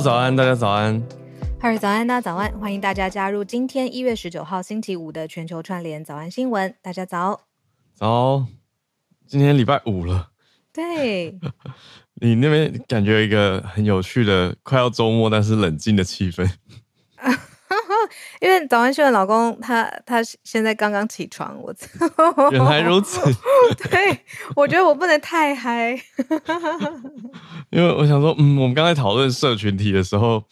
[0.00, 1.00] 早安，大家早安。
[1.58, 6.74] 哈尔早安，大家早安，欢迎大家加入今天一月十九号星期五的全球串联早安新闻。
[6.82, 7.40] 大家早。
[7.94, 8.46] 早，
[9.26, 10.28] 今天礼拜五了。
[10.72, 11.38] 对。
[12.20, 16.48] 你那边感觉一个很有趣的快要周末，但是冷静的气氛。
[18.40, 21.74] 因为早安秀的老公他他现在刚刚起床，我
[22.52, 23.20] 原来如此。
[23.90, 24.20] 对，
[24.54, 25.98] 我觉得我不能太嗨，
[27.70, 30.44] 因为我想说，嗯，我们刚才讨论社群体的时候，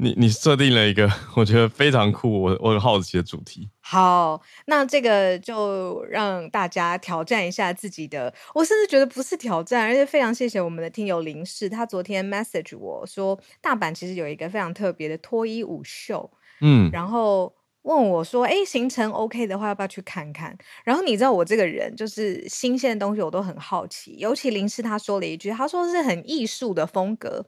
[0.00, 3.68] 你你设定了一个我觉得非常酷，我我很好奇的主题。
[3.80, 16.30] 好，那这个就让大家挑战一下自己的，我甚至觉得不是挑战，而且非常谢谢我们的听友林氏，他昨天 message 我说，大阪其实有一个非常特别的脱衣舞秀。
[16.62, 27.44] 嗯，然后问我说：“哎，行程 OK 的话，要不要去看看？”然后你知道我这个人就是新鲜的东西我都很好奇，尤其林氏他说了一句，他说是很艺术的风格，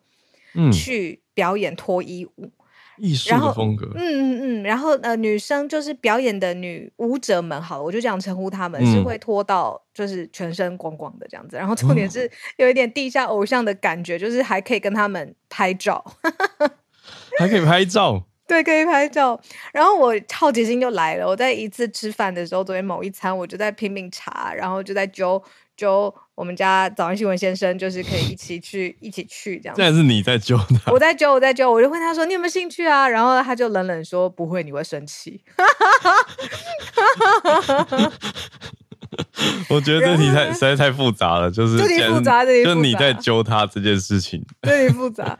[0.54, 2.50] 嗯，去表演脱衣舞，
[2.98, 16.04] 艺术的风格，嗯嗯嗯，然后呃，女生就是表演的女舞者们，好了，我就这样称呼她们，嗯、是会脱到就是全身光光的这样子，然后重点是有一点地下偶像的感觉，就是还可以跟他们拍照，
[17.38, 18.26] 还可以拍照。
[18.44, 19.40] 对，可以拍照。
[19.72, 21.26] 然后我好奇心就来了。
[21.26, 25.42] 我在一次吃饭的时候，昨天某一餐，我就在拼命查，然后就在揪
[25.74, 29.76] 揪我们家早安新闻先生，就是可以一起去，一起去这样。
[29.76, 35.42] 现在是你在揪他，我在揪，我在揪，我就问他说：“你有没有兴趣啊？”然后他就冷冷说：“不会，你会生气。”
[39.70, 45.38] 我觉得这题太实在太复杂了，就是这题复杂，就你在揪他这件事情， 这题复杂。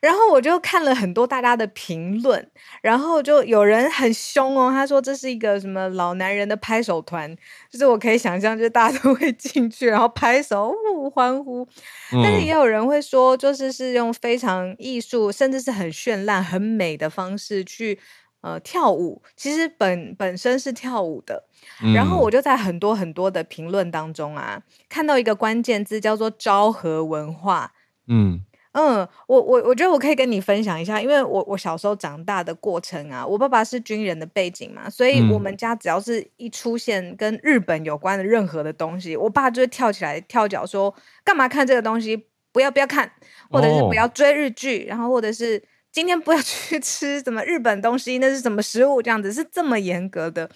[0.00, 2.50] 然后我就看了很多大家的评论，
[2.82, 7.34] 然后就有人很凶哦，他说这是一个什么老男人的拍手团，
[7.70, 11.68] 就是我可以想象，就是大家都会进去，然后拍手呜欢呼。
[12.10, 18.00] 但是也有人会说，就是是用非常艺术，甚至是很绚烂、很美的方式去。
[18.42, 21.44] 呃，跳舞其实本本身是跳舞的，
[21.82, 27.72] 嗯，然后我就在很多很多的评论当中啊，看到一个关键字叫做“昭和文化”。
[28.08, 28.40] 嗯
[28.72, 42.26] 嗯，我我我觉得我可以跟你分享一下，因为我我小时候长大的过程啊，我爸爸是军人的背景嘛，所以我们家只要是一出现跟日本有关的任何的东西，我爸就会跳起来跳脚说：“干嘛看这个东西？
[42.52, 43.12] 不要不要看，
[43.50, 45.62] 或者是不要追日剧，哦，然后或者是。”
[45.92, 49.02] 今天不要 去吃什么日本东西，那是什么食物？
[49.02, 50.48] 这样子是这么严格的，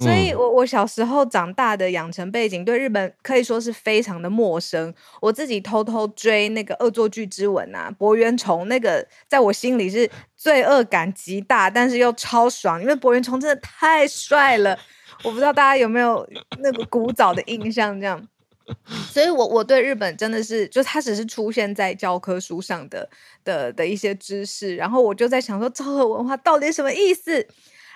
[0.00, 4.92] 所以我我小时候长大的养成背景对日本可以说是非常的陌生。
[5.20, 14.78] 我自己偷偷追那个《恶作剧之吻》啊，柏原虫那个在我心里是罪恶感极大，但是又超爽，因为柏原虫真的太帅了。
[15.22, 16.26] 我不知道大家有没有
[16.58, 18.26] 那个古早的印象，这样。
[19.10, 23.08] 所以我，我我对日本真的是，就它只是出现在教科书上的
[23.44, 27.46] 的的一些知识，然后我就在想说，昭和文化到底什么意思？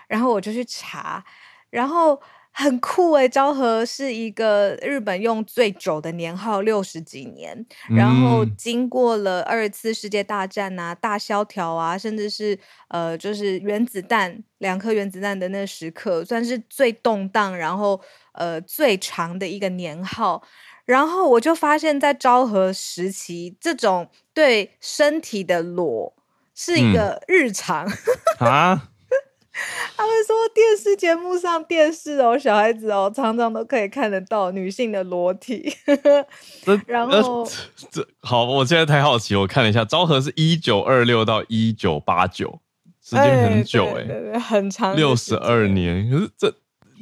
[0.08, 1.24] 然后我就去查，
[1.70, 2.20] 然后
[2.50, 12.58] 很酷诶，昭和是一个日本用最久的年号，六十几年，然后经过了二次世界大战啊、大萧条啊，甚至是
[12.88, 18.00] 呃，就是原子弹两颗原子弹的那时刻，算是最动荡，然后
[18.34, 20.42] 呃最长的一个年号。
[20.84, 26.14] 然后我就发现，在昭和时期，这种对身体的裸
[26.54, 27.88] 是一个日常、
[28.38, 28.90] 嗯、啊。
[29.96, 35.74] 他们说电视节目上电视哦，小孩子哦，常常都可以看得到女性的裸体。
[36.86, 37.48] 然后
[37.90, 42.60] 这，好，我现在太好奇，我看了一下，昭和是一九二六到一九八九，
[43.00, 44.02] 时间很久哎、
[44.32, 46.10] 欸，很长，六十二年。
[46.10, 46.54] 可是这。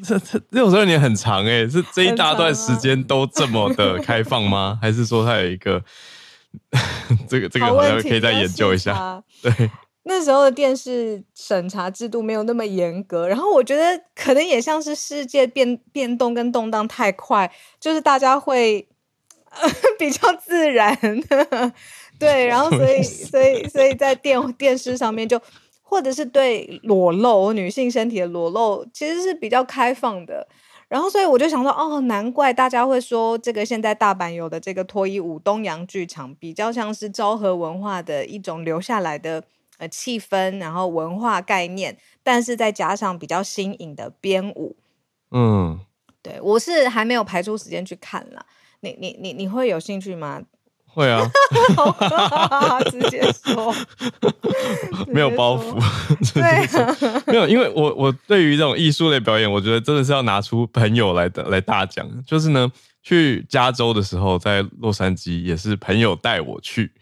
[0.05, 4.79] 这这六十二年很长哎、欸，是这一大段时间都这么的 开放吗？
[4.83, 5.83] 还是说它有一个
[7.29, 9.23] 这个这个好像可以再研究一下。
[9.41, 9.71] 对，
[10.05, 18.89] 那时候的电视审查制度没有那么严格，然后我觉得可能也像是世界变变动跟动荡太快，就是大家会、
[19.51, 20.99] 呃、比较自然，
[22.19, 25.41] 对，然后所以所以所以在电电视上面就
[25.93, 30.49] 或者是对裸露女性身体的裸露其实是比较开放的。
[30.89, 39.45] 然后，所以我就想说，哦，难怪大家会说这个现在大阪有的这个脱衣舞东洋剧场比较像是昭和文化的一种留下来的
[39.77, 44.77] 呃气氛，然后文化概念，但是再加上比较新颖的编舞。
[45.31, 45.79] 嗯，
[46.23, 48.47] 对，我是还没有排出时间去看了。
[48.81, 50.43] 你你你你会有兴趣吗？
[50.95, 51.27] 会啊，
[52.91, 53.75] 直接说，
[55.09, 55.81] 没有包袱，
[56.35, 56.43] 对，
[57.33, 62.07] 没有，因为我我对于这种艺术类表演，我觉得真的是要拿出朋友来的来大奖。
[62.27, 62.71] 就是呢，
[63.03, 66.93] 去加州的时候，在洛杉矶也是朋友带我去，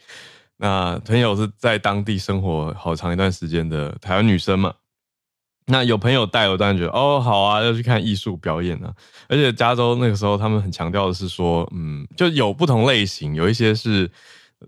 [0.56, 4.72] 那朋友是在当地生活好长一段时间的台湾女生嘛。
[5.70, 8.92] 那有朋友带我，当然觉得哦，好啊，要去看艺术表演啊。
[9.28, 14.10] 而且加州那个时候，他们很强调的是说，嗯，就有不同类型，有一些是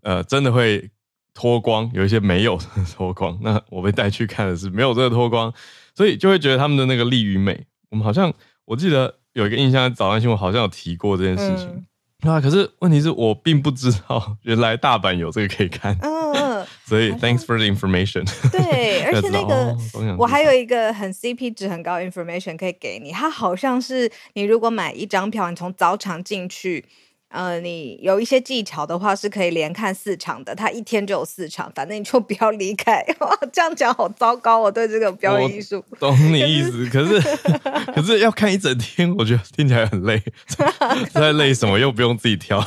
[0.03, 0.91] 呃真的会
[1.35, 2.59] 脱光，有一些没有
[2.95, 3.39] 脱光。
[3.43, 5.53] 那我被带去看的是没有这个脱光，
[5.95, 7.67] 所以就会觉得他们的那个力与美。
[7.91, 8.33] 我们好像
[8.65, 11.85] 我记得有一个印象，早安新闻好像有提过这件事情。
[12.31, 12.41] 啊！
[12.41, 15.97] 可是问题是我并不知道，原来大阪有这个可以看。
[16.01, 18.25] 嗯，所以 thanks for the information。
[18.51, 26.85] 对， 而且那个、哦、我还有一个很 CP 值很高的 information 可以给你，它好像是你如果买一张票，你从早场进去。
[27.33, 33.03] 呃，你有一些技巧的话是可以连看四场的，他一天就有四场，反正你就 不要离开。
[33.21, 35.83] 哇，这样讲好糟糕，我对这个表演艺术。
[35.99, 37.21] 懂你意思，可是
[37.95, 40.23] 可是要看一整天，我觉得听起来很累。
[41.13, 41.79] 在累什么？
[41.79, 42.61] 又不用自己挑。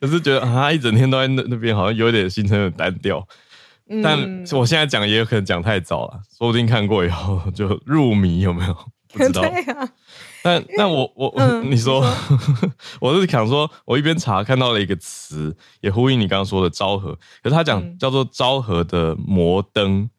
[0.00, 3.26] 可是觉得啊，一整天都在那那边，好像有点行程很单调。
[3.88, 4.18] 嗯、但
[4.58, 8.74] 我现在讲也有可能讲太早了，说不定看过以后就入迷，有没有？
[9.12, 9.42] 不知道。
[9.42, 9.88] 对啊
[10.46, 12.70] 但但我我、嗯、 你说，说
[13.02, 17.12] 我是想说，我一边查看到了一个词，也呼应你刚刚说的昭和。
[17.42, 20.10] 可是他讲叫做昭和的摩登，嗯、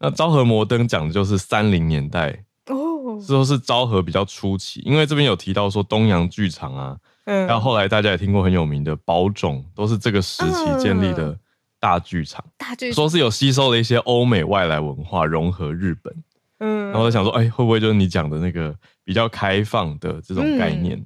[0.00, 4.80] 那昭和摩登讲的就是三零年代哦，说是昭和比较初期。
[4.84, 6.96] 因为这边有提到说东洋剧场啊，
[7.26, 11.38] 嗯，然后后来大家也听过很有名的宝冢，都是这个时期建立的
[11.78, 12.44] 大剧场。
[12.58, 16.12] 大剧场说是有吸收了一些欧美外来文化，融合日本。
[16.58, 18.74] 嗯，然后我想说，哎，会不会就是你讲的那个？
[19.06, 21.02] 比较开放的这种概念，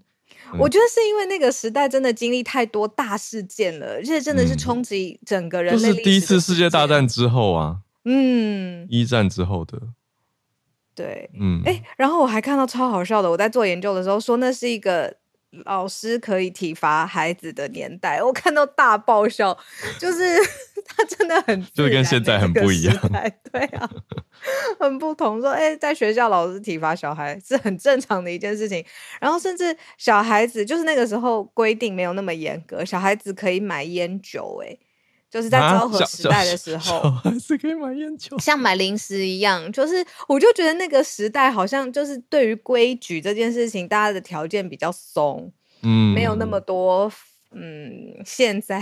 [0.59, 5.83] 我觉得是因为那个时代真的经历太多大事件了，而且真的是冲击整个人类、嗯。
[5.83, 9.79] 就是第一次世界大战之后啊，嗯，一战之后的，
[10.95, 15.20] 对，嗯，哎，然后我还看到超好笑的，我在做研究的时候说那是一个。
[15.65, 19.57] 老师可以体罚孩子的年代，我看到大爆笑，
[19.99, 20.39] 就是
[20.87, 22.97] 他真的很，就是跟现在很不一样，
[23.51, 23.91] 对啊，
[24.79, 25.41] 很不同。
[25.41, 28.85] 说，哎、欸，在学校老师体罚小孩是很正常的一件事情，
[29.21, 34.90] 然后甚至小孩子就是那个时候规定没有那么严格，小孩子可以买烟酒、欸，哎。
[35.31, 39.71] 就是在昭和时代的时候，还是可以买烟酒，像买零食一样。
[39.73, 47.11] 就是，我就觉得那个时代好像就是对于规矩这件事情，大家的条件比较松，嗯，没有那么多，
[47.53, 48.81] 嗯，现在，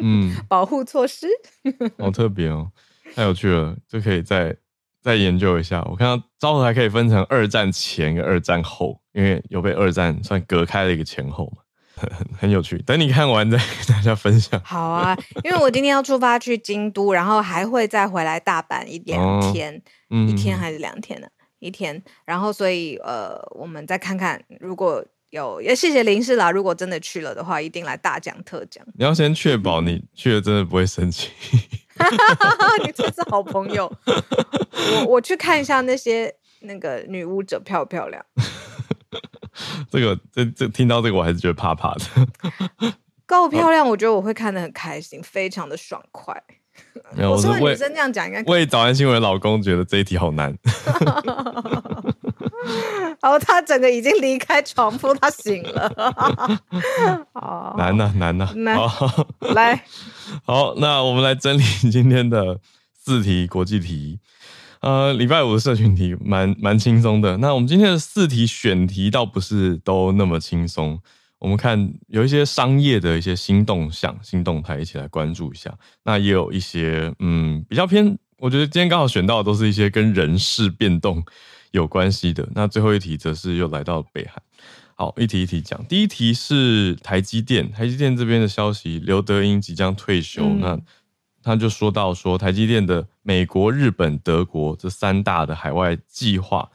[0.00, 1.28] 嗯， 保护措施，
[1.98, 2.70] 好特别哦，
[3.14, 4.56] 太有趣了，就可以再
[5.02, 5.86] 再研究一下。
[5.90, 11.62] 我看到昭和还可以分成二战前跟二战后，因为有被二战算隔开了一个前后嘛。
[12.08, 14.60] 很很有趣，等你看完再跟大家分享。
[14.64, 19.80] 好啊，因为我今天要出发去京都，然后还会再回来大阪一两天，哦
[20.10, 21.26] 嗯、一天还是两天呢？
[21.58, 28.82] 一天，然后所以呃，我们再看看，如果有也谢谢林氏啦，如果真的去了的话，一定来大讲特讲。
[28.94, 31.30] 你要先确保你去了真的不会生气。
[32.82, 33.92] 你真是好朋友。
[34.06, 38.24] 我我去看一下那些那个女巫者漂不漂亮。
[39.90, 42.00] 这个这这听到这个我还是觉得怕怕的。
[43.26, 46.42] 够漂亮，我觉得我会看得很开心，非常的爽快。
[47.14, 50.56] 没有，我是为女生这样讲，应该为早安新闻的老公觉得这一题好难。
[53.20, 55.92] 然后他整个已经离开床铺，他醒了。
[57.34, 59.84] 好难呐、啊，难呐、啊，难好来，
[60.44, 62.58] 好，那我们来整理今天的
[62.94, 64.18] 四题国际题。
[64.80, 67.36] 呃，礼拜五的社群题蛮蛮轻松的。
[67.36, 70.98] 那我们今天的四题选题倒不是都那么轻松。
[71.38, 75.72] 我们看有一些商业的一些新动向、新动态，一起来关注一下。
[76.04, 81.22] 那也有一些嗯比较偏，我觉得今天刚好选到的都是一些跟人事变动
[81.72, 82.48] 有关系的。
[82.54, 84.42] 那最后一题则是又来到北韩。
[84.94, 85.82] 好，一题一题讲。
[85.86, 90.42] 第一题是台积电，台积电这边的消息，刘德英即将退休。
[90.44, 90.78] 嗯、那
[91.42, 96.70] 他就说到说，台积电的美国、日本、德国这三大的海外计划，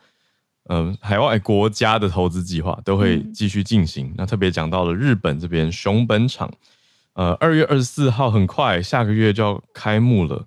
[0.69, 4.07] 嗯、呃，海外国家的投资计划都会继续进行。
[4.07, 6.51] 嗯、那特别讲到了日本这边熊本厂，
[7.13, 10.45] 呃，二月二十四号很快下个月就要开幕了。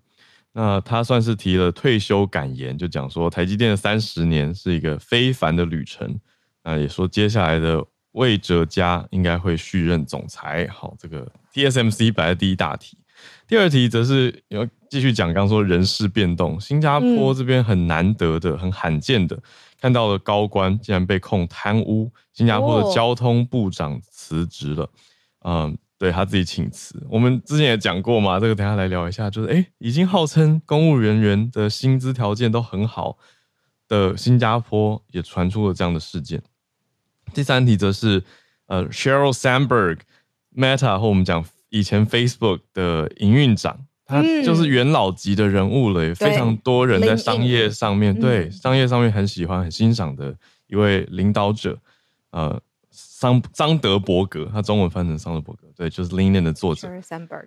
[0.53, 6.19] 那他算是提了退休感言，就讲说台积电的三十年是一个非凡的旅程。
[6.65, 10.67] 那也说接下来的魏哲家应该会续任总裁。
[10.69, 12.99] 好，这个 TSMC 摆在第一大题。
[13.47, 19.39] 第二题则是要继续讲，刚刚说人事变动，新加坡这边很难得的、很罕见的
[19.81, 24.91] 看到了高官竟然被控贪污，新加坡的交通部长辞职了。
[25.45, 25.79] 嗯。
[26.01, 29.29] 对他自己请辞，我们之前也讲过嘛，这个等下来聊一下。
[29.29, 33.19] 就是哎，已经号称公务人员的薪资条件都很好
[33.89, 36.41] 的新加坡，也传出了这样的事件。
[37.35, 38.23] 第三题则是
[38.67, 51.79] 呃，Sheryl Sandberg，Meta 和我们讲以前 Facebook 的营运长，他就是元老级的人物了，也非常多人在商业上面对商业上面很喜欢、很欣赏的一位领导者，
[52.31, 52.61] 呃。
[52.91, 56.89] 桑桑德伯格，他中文翻成桑德伯格，对，就是 LinkedIn 的作者。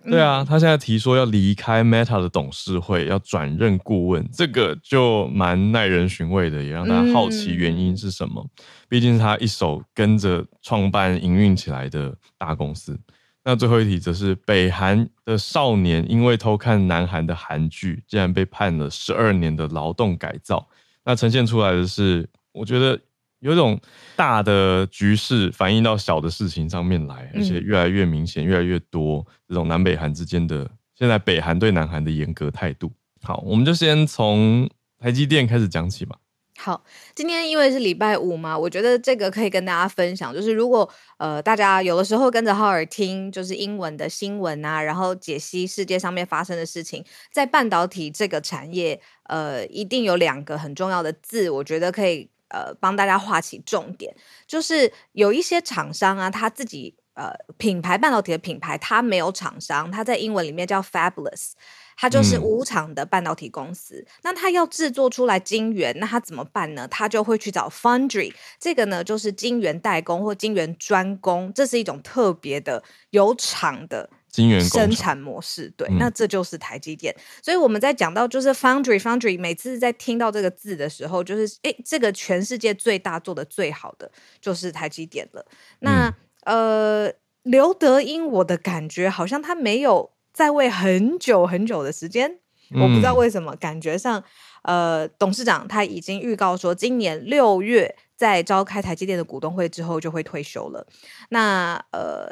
[0.04, 8.46] 对啊，他现在提说要离开 Meta 的董事会，要转任顾问，这个就蛮耐人寻味的，也让大家好奇原因是什么。
[8.88, 12.98] 毕竟是他一手跟着创办营运起来的大公司。
[13.44, 20.68] 那最后一题则是北韩的少年因为偷看南韩的韩剧，竟然被判了十二年的劳动改造。
[21.04, 23.00] 那呈现出来的是，我觉得。
[23.42, 23.76] 有一种
[24.14, 32.92] 大的局势反映到小的事情上面来，而且越来越明显，越来越多这种南北韩之间的现在北韩对南韩的严格态度。
[33.20, 36.16] 好，我们就先从台积电开始讲起吧。
[36.64, 52.30] 好，今天因为是礼拜五嘛，我觉得这个可以跟大家分享，就是如果呃大家有的时候跟着浩尔听，就是英文的新闻啊，然后解析世界上面发生的事情，在半导体这个产业，呃，一定有两个很重要的字，我觉得可以。
[52.54, 54.14] 呃，帮大家画起重点，
[54.46, 61.52] 就是有一些厂商啊，他自己呃品牌半导体的品牌，他没有厂商，他在英文里面叫 Fabulous
[61.96, 63.96] 他就是无厂的半导体公司。
[63.96, 66.86] 嗯、那它要制作出来晶圆，那它怎么办呢？
[66.88, 74.10] 它就会去找 Foundry，这个呢就是晶圆代工或晶圆专攻，这是一种特别的有厂的。
[74.32, 77.14] 晶圆生产模式，对，嗯、那这就是台积电。
[77.42, 85.44] 所以我们在讲到就是 foundry foundry，每次在听到这个字的时候，就是诶，这个全世界最大做的最好的就是台积电了。
[85.80, 86.08] 那、
[86.44, 92.38] 嗯、呃，刘德英，我的感觉好像他没有在位很久很久的时间，
[92.74, 94.22] 嗯、我不知道为什么，感觉上
[94.62, 100.86] 呃，董事长他已经预告说，今年六月在召开台积电的股东会之后就会退休了。
[101.30, 102.30] 那呃。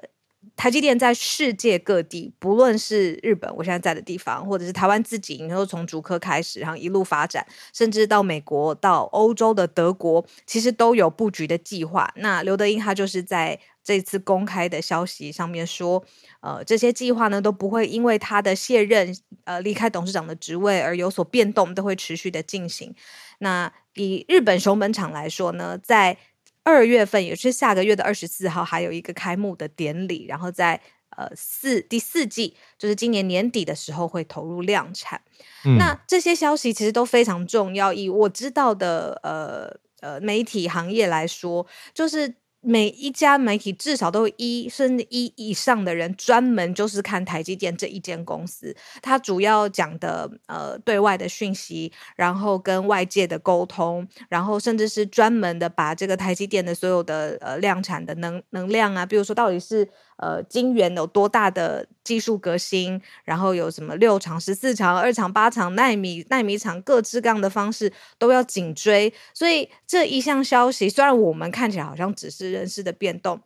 [0.56, 12.10] 台积电在世界各地，不论是日本，我现在在的地方，或者是台湾自己，然后从竹科开始，然后一路发展，甚至到美国、到欧洲的德国，其实都有布局的计划。
[12.16, 16.04] 那刘德英他就是在这次公开的消息上面说，
[16.40, 22.94] 呃，这些计划呢都不会因为他的卸任，呃，离开董事长的职位而有所变动，都会持续的进行。
[23.38, 26.16] 那以日本熊本厂来说呢，在
[26.62, 30.80] 二月份也是下个月的二十四号，还有一个开幕的典礼，然后在
[31.16, 35.20] 呃四第四季，就是今年年底的时候会投入量产。
[35.64, 42.34] 嗯、那这些消息其实都非常重要，以我知道的呃呃媒体行业来说，就是。
[42.60, 59.88] 每一家媒体至少都有一甚至一以上的人专门就是看台积电这一间公司，它主要讲的呃对外的讯息，然后跟外界的沟通，然后甚至是专门的把这个台积电的所有的呃量产的能能量啊，比如说到底是。
[60.20, 63.00] 呃，晶圆有多大的技术革新？
[63.24, 69.12] 然后有什么六厂、十四厂、二厂、八厂、纳米、纳米厂，各式各样的方式都要紧追。
[69.32, 73.40] 所以这一项消息，虽然我们看起来好像只是人事的变动，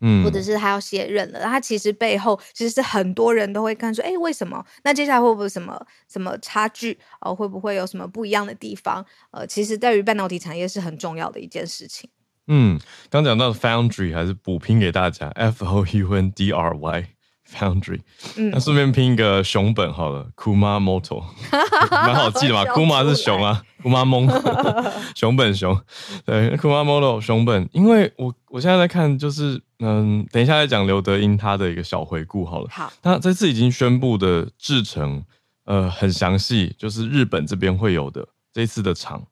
[0.00, 4.64] 嗯，或者是他要卸任了，他其实背后其实是很多人都会看说，哎，为什么？
[4.82, 6.98] 那接下来会不会什么什么差距？
[7.20, 9.06] 呃，会不会有什么不一样的地方？
[9.30, 12.10] 呃，其实在于半导体产业是很重要的一件事情。
[12.48, 17.04] 嗯，刚讲到 Foundry 还是补拼给大家，F O U N D R Y
[17.50, 18.00] Foundry。
[18.36, 21.22] 嗯，那顺便拼一个熊本好了，Kumamoto，
[21.90, 22.64] 蛮好记的嘛。
[22.64, 25.78] Kuma 是熊啊，Kumamoto 熊本熊，
[26.24, 27.68] 对，Kumamoto 熊本。
[27.72, 32.68] 因为我我现在在看，就是嗯，等一下再讲刘德英他的一个小回顾好了。
[32.70, 35.22] 好，那这次已经宣布的制程，
[35.64, 39.22] 呃，很详细，就是日本这边会有的这一次的厂，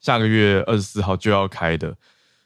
[0.00, 1.96] 下个月二十四号就要开的。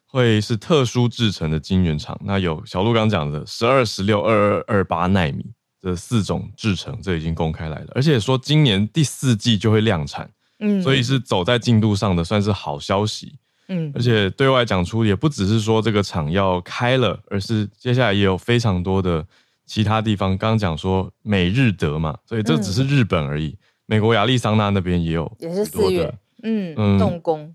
[0.09, 2.19] 会是特殊制成的晶圆厂。
[2.25, 5.45] 那有小鹿刚讲的十二、十六、二二、二八奈米
[5.81, 13.39] 这四种制成，这已经公开来了，而且说今年第四季就会量产，嗯，所以是走在进度上的，算是好消息。
[13.69, 19.23] 嗯，而且对外讲出也不只是说这个厂要开了，而是接下来也有非常多的
[19.67, 20.31] 其他地方。
[20.39, 23.49] 刚刚讲说美日德嘛，所以这只是日本而已。
[23.49, 26.13] 嗯、美国亚利桑那那边也有，也是四月，
[26.43, 27.55] 嗯嗯，动工，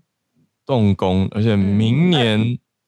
[0.66, 2.40] 动工，而且明年，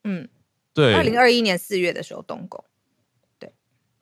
[0.04, 0.28] 嗯，嗯
[0.75, 2.64] 对，二零二一年四月的时候动工，
[3.38, 3.52] 对，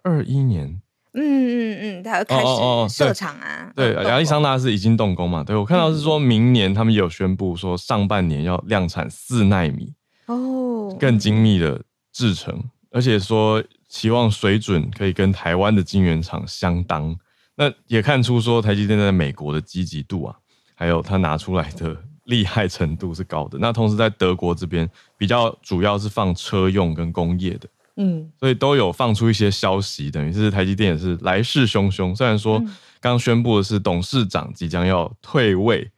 [0.03, 0.81] 二一年。
[1.17, 3.73] 嗯嗯嗯，他要开始设厂啊。
[3.77, 5.45] 对，亚利桑那是已经动工嘛？
[5.45, 9.93] 对，我看到是说明年他们也有宣布说上半年要量产四纳米
[10.27, 11.81] 哦，更精密的
[12.13, 17.17] 制成，而且说期望水准可以跟台湾的晶圆厂相当。
[17.55, 20.37] 那也看出说台积电在美国的积极度啊，
[20.75, 23.59] 还有他拿出来的厉害程度是高的。
[23.59, 27.69] 那同时在德国这边比较主要是放车用跟工业的。
[27.97, 32.13] 嗯，所以都有放出一些消息，等于是台积电也是来势汹汹。
[32.17, 32.61] 虽然说
[33.01, 35.89] 刚宣布的是董事长即将要退位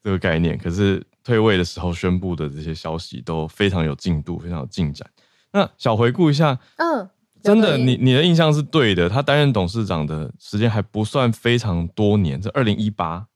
[0.00, 5.08] 这个概念，可是退位的时候宣布的这些消息都非常有进度，非常有进展。
[5.52, 7.10] 那小回顾一下，嗯，
[7.42, 9.08] 真的，你你的印象是对的。
[9.08, 13.26] 他担任董事长的时间还不算非常多年，是二零一八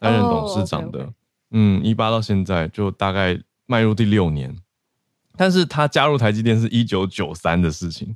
[0.00, 1.12] 担任董事长的，哦、okay, okay.
[1.50, 4.56] 嗯，一八到现在就大概迈入第六年。
[5.36, 8.14] 但是他加入台积电是一九九三的事情，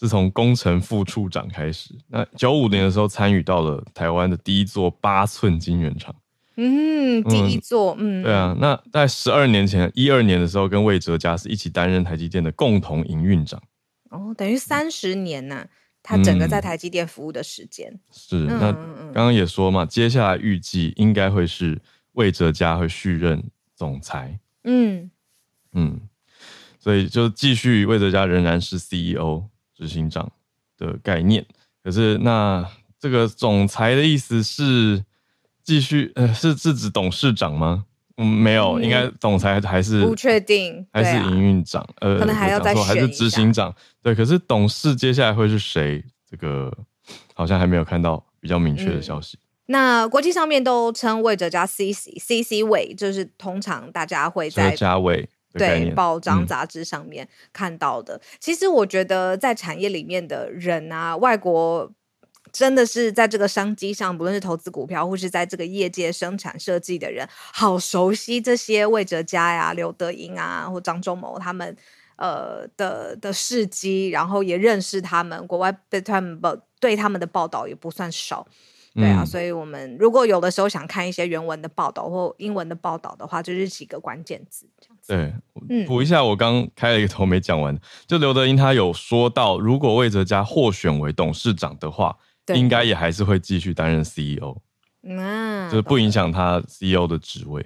[0.00, 1.94] 是从工程副处长开始。
[2.08, 6.14] 那九五年的时候参与到了台湾的第一座八寸晶圆厂，
[6.56, 8.56] 嗯，第一座，嗯，对啊。
[8.58, 13.60] 那在十二年前，一二年的时候，跟魏哲家是一起担任台积电的共同营运长。
[14.10, 15.66] 哦，等于三十年呢、啊，
[16.02, 18.36] 他整个在台积电服务的时间、嗯、是。
[18.46, 18.72] 那
[19.12, 21.80] 刚刚也说嘛，接下来预计应该会是
[22.12, 23.42] 魏哲家会续任
[23.74, 24.38] 总裁。
[24.64, 25.10] 嗯
[25.72, 26.00] 嗯。
[26.78, 30.32] 所以就继续魏哲家仍然是 CEO 执行长
[30.76, 31.46] 的概念，
[31.80, 35.04] 可是那这个总裁的意思是
[35.62, 37.84] 继续呃是是指董事长吗？
[38.16, 43.72] 嗯，没有，应该总裁还是不确定，还是营运长，呃，可能还要再选，还是执行长？
[44.02, 46.04] 对，可是董事接下来会是谁？
[46.28, 46.76] 这个
[47.32, 49.38] 好像还没有看到比较明确的消息。
[49.40, 55.28] 嗯、那国际上面都称魏哲家 CC CC 魏，就是通常大家会在家魏。
[55.54, 58.16] 对，报章杂志上面看到的。
[58.16, 61.92] 嗯，其实我觉得在产业里面的人啊，外国
[62.50, 71.76] 真的是在这个商机上，不论是投资股票，或是在这个业界生产设计的人，好熟悉这些魏哲家呀、刘德英啊，或张忠谋他们
[72.16, 78.46] 呃的的事迹，然后也认识他们，国外对他们报对他们的报道也不算少。
[78.94, 85.14] 对啊，所以我们如果有的时候想看一些原文的报道或英文的报道的话，就是几个关键字这样子。
[85.14, 85.32] 对，
[85.70, 87.74] 嗯，补一下，我刚开了一个头没讲完，
[88.06, 92.14] 就刘德英他有说到，如果魏哲家获选为董事长的话，
[92.54, 94.58] 应该也还是会继续担任 CEO，
[95.04, 97.64] 嗯，就是不影响他 CEO 的职位。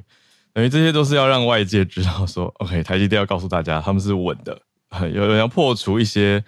[0.52, 4.60] 等于这些都是要让外界知道说，OK，台积电要告诉大家他们是稳的，
[5.12, 6.44] 有人要破除一些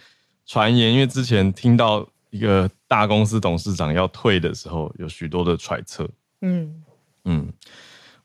[0.46, 2.08] 传言，因为之前听到。
[2.30, 6.08] 一个大公司董事长要退的时候，有许多的揣测。
[6.40, 6.84] 嗯
[7.24, 7.52] 嗯，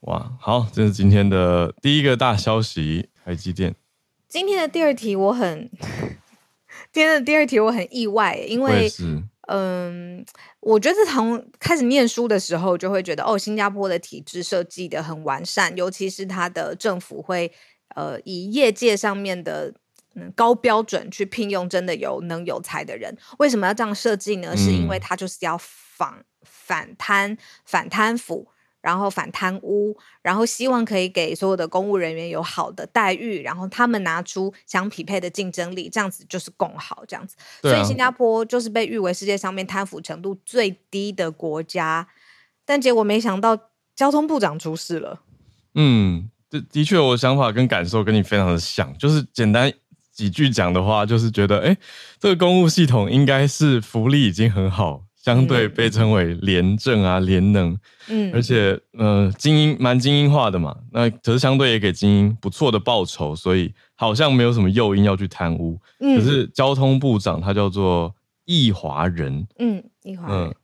[0.01, 3.75] 哇，好，这是今天的第一个大消息，台积电。
[4.27, 5.69] 今天的第二题我很，
[6.91, 8.89] 今天的第二题我很意外，因为
[9.47, 10.25] 嗯，
[10.59, 17.51] 我觉得从开始念书的时候就会觉得，哦，新加坡的体制设计的很完善，尤其是它的政府会
[17.95, 19.73] 呃以业界上面的。
[20.15, 24.49] 嗯，高标准去聘用真的有能有才的人，为什么要这样设计呢？
[24.51, 28.47] 嗯、是因为他就是要反反贪、反贪腐，
[28.79, 37.35] 然后反贪污，然后希望可以给所有的公务人员有好的待遇，然后他们拿出相匹配的竞争力，这样子就是共好，这样子。
[37.39, 42.07] 啊、所以新加坡就是被誉为世界上面贪腐程度最低的国家，
[42.65, 43.57] 但结果没想到
[43.95, 45.21] 交通部长出事了。
[45.73, 49.73] 嗯，的的确，我的想法跟感受跟你非常的像，就是简单。
[50.13, 51.77] 几句讲的话，就是觉得，哎、欸，
[52.19, 57.75] 这个公务系统应该是福利已经很好，相对被称为廉政啊、廉能，
[58.09, 65.79] 嗯，而且，呃，精英蛮精英化的嘛，那可是相对也给精英不错的报酬，所以好像没有什么诱因要去贪污。
[65.99, 68.13] 嗯，可是交通部长他叫做
[68.45, 70.55] 易华人，嗯，易华仁，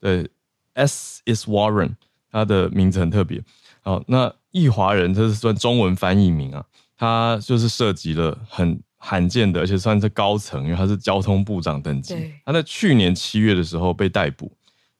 [0.00, 0.30] 对
[0.72, 1.96] ，S is Warren，
[2.32, 3.42] 他的名字很特别。
[3.82, 6.64] 好，那易华人这是算中文翻译名啊，
[6.96, 8.80] 他就是涉及了很。
[9.06, 12.32] 罕见的，而且算是高层，因为他是交通部长等级。
[12.42, 14.50] 他在去年七月的时候被逮捕，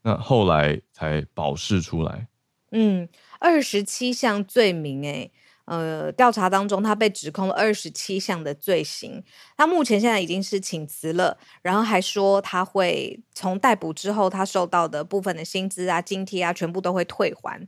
[0.02, 2.28] 那后来才保释出来。
[2.72, 3.08] 嗯，
[3.40, 5.30] 二十七项罪名，哎，
[5.64, 9.24] 呃，调查当中他被指控了二十七项的罪行，
[9.56, 17.58] 他目前现在已经是请辞了，然后还说他会从逮捕之后他受到的部分的薪资啊、津贴啊，全部都会退还。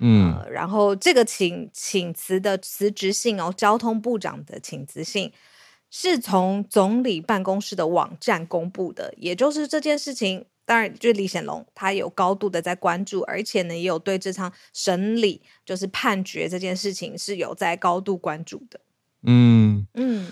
[0.00, 5.30] 嗯、呃，然后这个请请辞的辞职信哦，交通部长的请辞信
[5.94, 18.80] 是从总理办公室的网站公布的，也就是这件事情，当然就是李显龙他有高度的在关注，而且呢也有对这场审理就是判决这件事情是有在高度关注的。
[19.24, 20.28] 嗯嗯，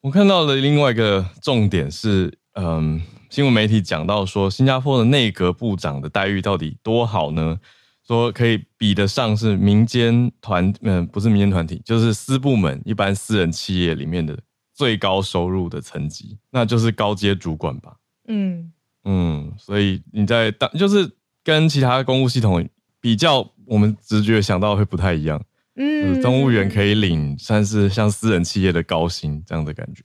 [0.00, 7.60] 我看到了另外一个重点是，嗯，新闻媒体讲到说，新加坡的内阁部长的待遇到底多好呢？
[8.06, 14.34] 说可以比得上是民间团，嗯，不是民间团体，就是私部门一般私人企业里面的
[14.78, 17.96] 最高收入的层级，那就是高阶主管吧。
[18.28, 21.10] 嗯嗯，所以你在当就是
[21.42, 22.64] 跟其他公务系统
[23.00, 25.42] 比较，我们直觉想到会不太一样。
[25.74, 30.04] 嗯，公务员可以领算是像私人企业的高薪这样的感觉。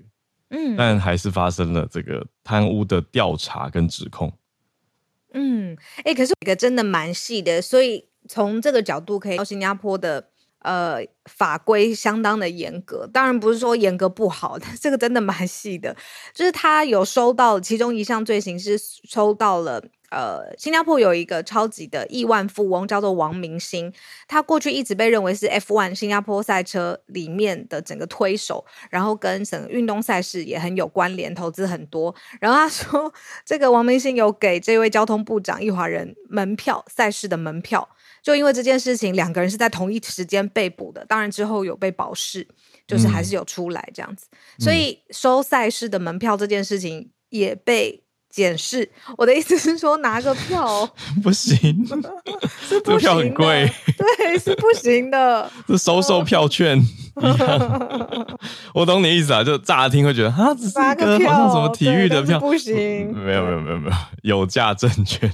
[0.49, 4.33] 嗯，但还是发生了这个贪污的调查跟指控。
[5.33, 10.29] 嗯，哎、欸，可是这个真的蛮细的，所以从这个角度可以到新加坡的
[10.63, 13.07] 呃法规相当的严格。
[13.13, 15.95] 当然不是说严格不好，但这个真的蛮细的，
[16.33, 19.83] 就是他有收到其中一项罪行是收到了。
[20.15, 23.91] 呃，新加坡有一个超级的亿万富翁，叫做王明星。
[24.27, 32.13] 他过去一直被认为是 F1 新加坡赛车里面的整个推手，然后跟整个运动赛事也很有关联，投资很多。
[32.39, 33.11] 然后他说，
[33.43, 37.89] 这个王明星有给这位交通部长易华人门票，赛事的门票。
[38.23, 41.05] 就因为这件事情，两个人是在同一时间被捕的。
[41.05, 42.47] 当然之后有被保释，
[42.87, 44.25] 就是还是有出来这样子。
[44.31, 47.99] 嗯、所以收赛事的门票这件事情也被。
[48.33, 50.89] 检视，我的意思是说，拿个票
[51.21, 51.85] 不行，
[52.67, 53.71] 是不行票很贵，
[54.17, 55.47] 对，是不行的。
[55.69, 56.83] 是收售票券
[58.73, 63.15] 我懂你意思啊，就乍听会觉得啊，只是一个好像什么体育的票，不行。
[63.15, 63.91] 没有没有没有没
[64.23, 65.31] 有，有价证券，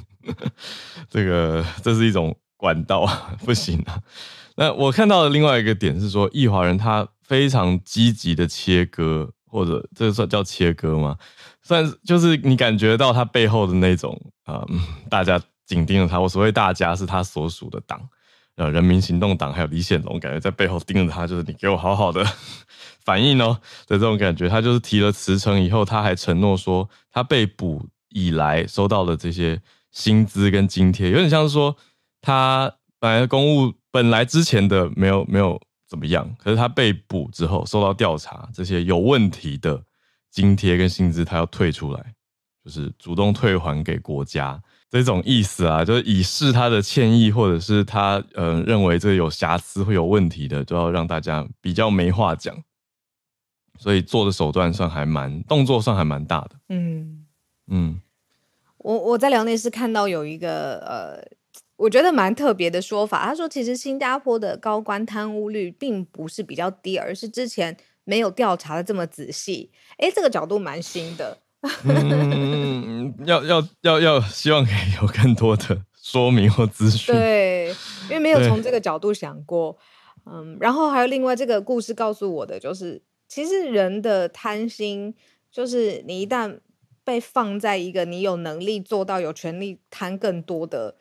[1.09, 3.07] 这个这是一种管道，
[3.45, 3.97] 不行啊。
[4.57, 11.17] 那我看到的另外一个点是说，易华人他非常积极的切割，或者这个算叫切割吗？
[11.63, 14.65] 算就是你感觉到他背后的那种啊、
[15.09, 16.19] 大家紧盯着他。
[16.19, 18.01] 我所谓大家是他所属的党，
[18.55, 22.25] 呃，人民行动党还有李显龙，感觉在背后盯着他，就是你给我好好的
[23.05, 24.49] 反应哦的这种感觉。
[24.49, 31.77] 他就是提了辞呈以后，他还承诺说，他被捕以来收到的这些薪资跟津贴，有点像是说
[32.21, 39.83] 他本来公务本来之前的没有没有怎么样，可是他被捕之后受到调查，这些有问题的。
[40.31, 42.13] 津贴跟薪资，他要退出来，
[42.63, 52.55] 就是主动退还给国家这种意思啊，就是以示他的歉意，或者是他呃认为这有瑕疵会有问题的，都要让大家比较没话讲。
[53.79, 56.51] 所以做的手段算还蛮，动作算还蛮大的。
[56.69, 57.25] 嗯
[57.65, 57.99] 嗯，
[58.77, 61.37] 我我在辽内是看到有一个呃，
[61.79, 67.75] 我觉得蛮特别的说法，他说其实新加坡的高官贪污率并不是比较低，而是之前。
[68.05, 71.37] 没有调查的这么仔细，哎，这个角度蛮新的。
[71.85, 77.13] 嗯，要要要要，希望可以有更多的说明或资讯。
[77.13, 77.67] 对，
[78.05, 79.77] 因为没有从这个角度想过。
[80.25, 85.13] 嗯，然后还有另外这个故事告诉我的，就是其实人的贪心，
[85.51, 86.57] 就是你一旦
[87.03, 90.95] 被放在一个你有能力做到、有权利贪更多的。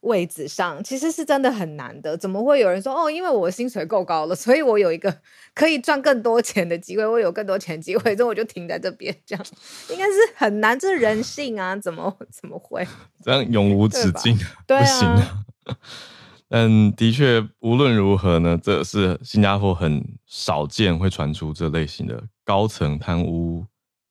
[0.00, 3.10] 位置上其实是真的很难的，怎么会有人说哦？
[3.10, 5.14] 因为我薪水够高了，所以我有一个
[5.54, 9.44] 可以赚更多钱的机会，我有更多钱机会，所以我就停在这边，这样
[9.90, 12.86] 应该是很难，这是人性啊，怎么怎么会
[13.24, 14.38] 这样永无止境？
[14.66, 15.44] 对啊，不行啊。
[16.50, 23.66] 嗯，的确，无论如何呢，这是新加坡很少见会传出这类型的高层贪污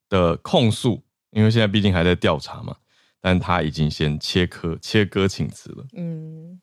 [0.08, 2.76] 的控诉，因为现在毕竟还在调查嘛。
[3.28, 5.84] 但他已经先切割切割请辞了。
[5.92, 6.58] 嗯，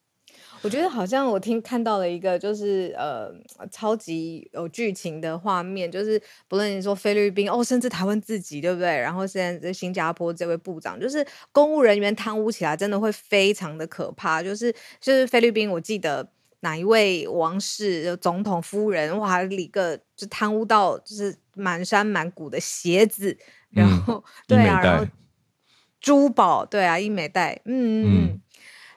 [0.64, 3.32] 我觉得好像我听看到了一个，就是呃，
[3.70, 8.88] 超级有剧情的画面，就是不论你说菲律宾哦，甚至台湾自己，对不对？
[8.98, 14.42] 然后现在在新加坡这位部长，就是公务人员贪污起来真的会非常的可怕。
[14.42, 16.28] 就是就是菲律宾，我记得
[16.62, 23.38] 哪一位王室总统夫人哇，里个就贪污到就是满山满谷的鞋子，
[23.70, 25.06] 然后、嗯、对啊，然后。
[26.06, 28.42] 珠宝对啊，医美袋，嗯嗯，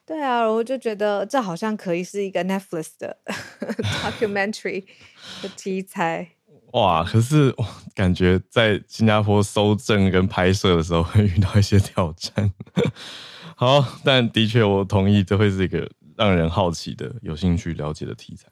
[0.05, 3.17] 对啊，我就觉得这好像可以是一个 Netflix 的
[4.05, 4.85] documentary
[5.41, 6.29] 的题材。
[6.75, 7.55] 哇，可是
[7.95, 12.53] 感觉在新加坡搜证跟拍摄的时候会遇到一些挑战。
[13.57, 18.49] 好，但的确我同意，这会是一个让人好奇的、有兴趣了解的题材。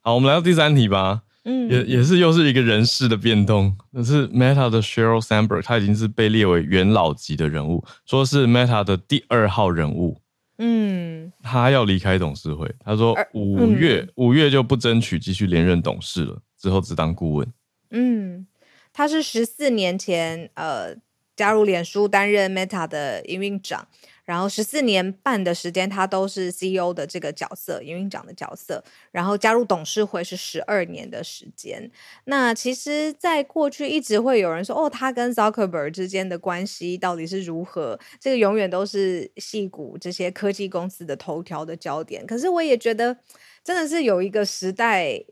[0.00, 1.24] 好，我们来到第三题吧。
[1.50, 3.74] 嗯，也也是又是一个人事的变动。
[3.90, 10.20] 那是 Meta 的 Sheryl Sandberg，他已经是被列为元老级的人物，说是 Meta 的第二号人物。
[10.58, 12.70] 嗯，他要离开董事会。
[12.84, 17.50] 他说五月五、嗯、月就不争取继续连任董事了，之后只当顾问。
[17.92, 18.46] 嗯，
[18.92, 20.94] 他是十四年前呃
[21.34, 23.88] 加入脸书担任 Meta 的营运长。
[24.28, 28.84] 然后十四年半的时间，他都是 CEO 的这个角色，营运长的角色。
[29.10, 31.90] 然后加入董事会是十二年的时间。
[32.26, 37.98] 那其实，在过去一直会有人说，哦，他跟 Zuckerberg 之间的关系到底是如何？
[38.20, 42.26] 这个永远都是戏骨这些科技公司的头条的焦点。
[42.26, 43.16] 可是我也觉得，
[43.64, 45.24] 真的是有一个时代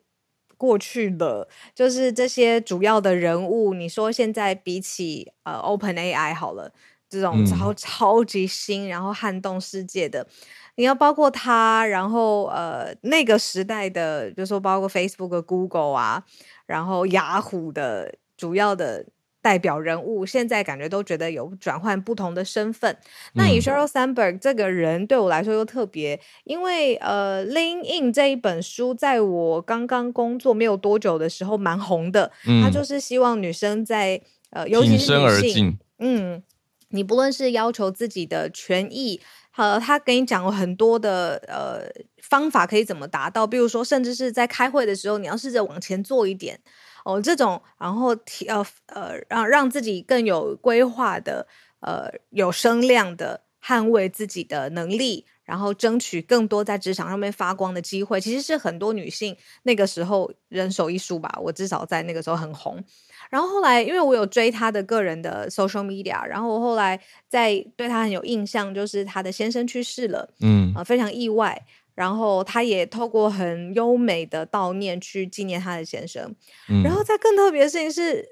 [0.57, 6.73] 过去了，就是这些主要的人物，你说现在比起呃 OpenAI 好了。
[7.17, 10.27] 这种超超级新，然后撼动世界的，
[10.77, 16.23] 你要包括他，然后呃那个时代的，比如说包括 Facebook、Google 啊，
[16.67, 19.07] 然后雅虎的主要的
[19.41, 22.93] 代表人物，现在感觉都觉得有转换不同的身份。
[22.93, 22.99] 嗯、
[23.35, 36.43] 那以 Sheryl Sandberg 这个人对我来说又特别，因为呃《Lean In》这一本书在我刚刚工作没有多久的时候蛮红的，嗯、他就是希望女生在呃尤其是女性，嗯。
[36.91, 39.21] 你不论是要求自己的权益，
[39.57, 46.61] 呃，他给你讲了很多的呃方法可以怎么达到，比如说，甚至是在开会的时候，你要试着往前做一点
[47.05, 51.47] 哦，这种，然后提呃呃让让自己更有规划的，
[51.81, 62.83] 呃有声量的捍卫自己的能力，然后争取更多在职场上面发光的机会，其实是很多女性那个时候人手一书吧，我至少在那个时候很红。
[63.31, 71.61] 然后后来，因为我有追他的个人的 social media，然后我后来在对他很有印象，就是他的先生去世了，嗯，啊、呃，非常意外。
[71.95, 76.35] 然后他也透过很优美的悼念去纪念他的先生。
[76.69, 78.27] 嗯、然后在更特别的事情是，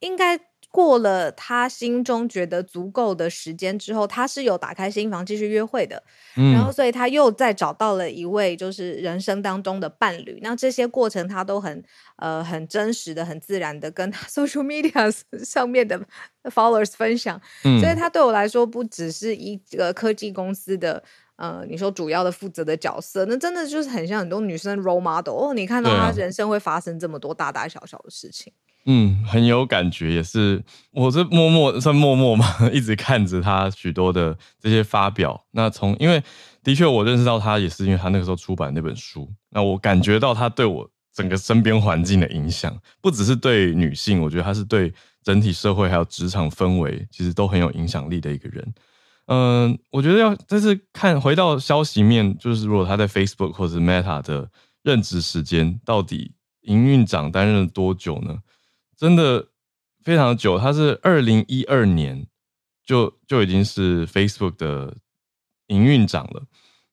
[0.00, 0.40] 应该。
[0.74, 6.02] 过了他心中觉得足够的时间之后，他是有打开心房继续约会的，
[6.36, 10.40] 嗯、然后所以他又再找到了一位就是人生当中的伴侣。
[10.42, 11.80] 那这些过程他都很
[12.16, 16.04] 呃很真实的、很自然的跟他 social media 上面的
[16.50, 17.40] followers 分享。
[17.62, 21.00] 嗯、所以他对我来说不只是一个科技公司的
[21.36, 25.54] 呃你说主要的负责的角色，那真的就是很像很多女生 role model 哦。
[25.54, 28.52] 你看到她人生会发生这么多大大小小的事情。
[28.86, 35.42] 嗯，很有感觉，也是我这默默算默默嘛， 一直看着他许多的这些发表。
[35.52, 36.22] 那从因为
[36.62, 39.26] 的确我认识到他，也是因为他那个时候出版那本书。
[39.50, 44.92] 那我感觉到他对我整个身边环境的影响，不只是对女性，我觉得他是对
[45.22, 48.74] 整体社会还有职场氛围，其实都很有影响力的一个人。
[49.28, 54.50] 嗯，我觉得要但是看回到消息面，就是如果他在 Facebook 或者 Meta 的
[54.82, 58.36] 任职时间，到底营运长担任了多久呢？
[58.96, 59.48] 真的
[60.02, 62.26] 非常久，他是二零一二年
[62.84, 64.96] 就就已经是 Facebook 的
[65.68, 66.42] 营运长了，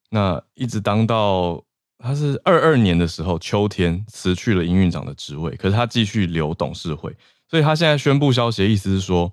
[0.09, 1.63] 那一直当到
[1.97, 7.15] 他是二二年的时候秋天辞去了营运长的职位，可是他继续留董事会，
[7.47, 9.31] 所以他现在宣布消息的意思是说，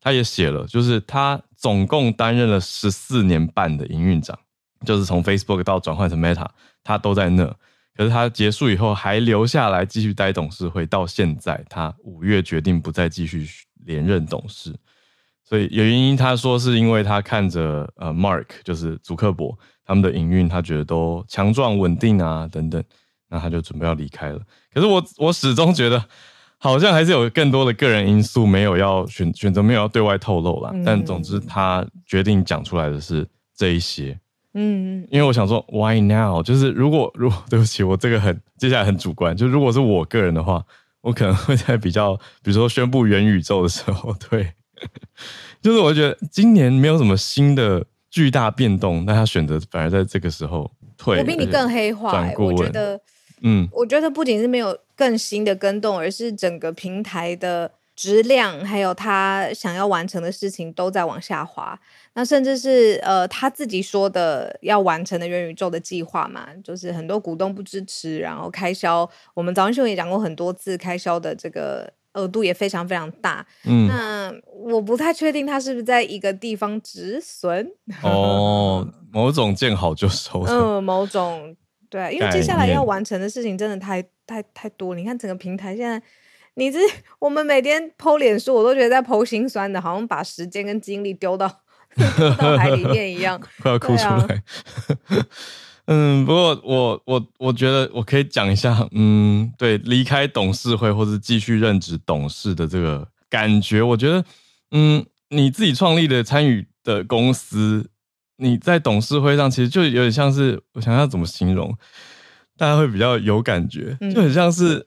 [0.00, 4.38] 他也写了，就是他总共担任了十四年半的营运长，
[4.84, 6.48] 就是从 Facebook 到转换成 Meta，
[6.82, 7.56] 他都在那。
[8.00, 13.46] 可是他结束以后还留下来继续待董事会，到现在他五月决定不再继续
[13.84, 14.74] 连任董事，
[15.44, 22.82] 所以有原因，他说是因为他看着呃 Mark 就是祖克伯他们的营运，他觉得都强壮稳定啊等等，
[23.28, 24.40] 那他就准备要离开了。
[24.72, 26.02] 可是我我始终觉得
[26.56, 34.18] 好像还是有更多的个人因素没有要选选择没有要对外透露啦，但总之他决定讲出来的是这一些。
[34.54, 36.42] 嗯，因为我想说，Why now？
[36.42, 40.64] 就是如果如果 对不起，我这个很接下来很主观，就如果是我个人的话，
[41.02, 44.54] 我可能会在比较，比如说宣布元宇宙的时候， 对，
[45.62, 53.00] 就是我觉得今年没有什么新的巨大变动，那他选择反而在这个时候退，我比你更黑化、欸，我觉得，
[53.42, 57.70] 嗯，我觉得不仅是没有更新的更动，而是整个平台的。
[57.96, 61.78] 质量还有他想要完成的事情都在往下滑，
[62.14, 73.46] 那甚至是呃他自己说的要完成的元宇宙的计划嘛，就是很多股东不支持，然后开销，我们早上秀也讲过很多次，开销的这个额度也非常非常大。
[73.64, 77.70] 嗯，那我不太确定他是不是在一个地方止损
[78.02, 80.42] 哦，某种见好就收。
[80.48, 81.56] 嗯，某种
[81.88, 86.02] 对，因为接下来要完成的事情真的太太太多，你看整个平台现在。
[86.54, 86.80] 你这
[87.20, 91.48] 我们每天 po 脸书，我都觉得在 po 心酸的，好像把时间跟精力丢到
[92.38, 94.42] 到海里面一样， 快要哭出来。
[95.86, 104.24] 嗯、 嗯，不过我我我觉得我可以讲一下，嗯，对，离开董事会或是继续任职董事的这个感觉，我觉得，
[104.70, 107.90] 嗯，你自己创立的参与的公司，
[108.36, 111.76] 你在董事会上其实就有点像是，我想要怎么形容，
[112.56, 114.80] 大家会比较有感觉，就很像是《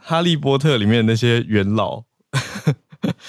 [0.00, 2.04] 哈利波特》里面那些元老。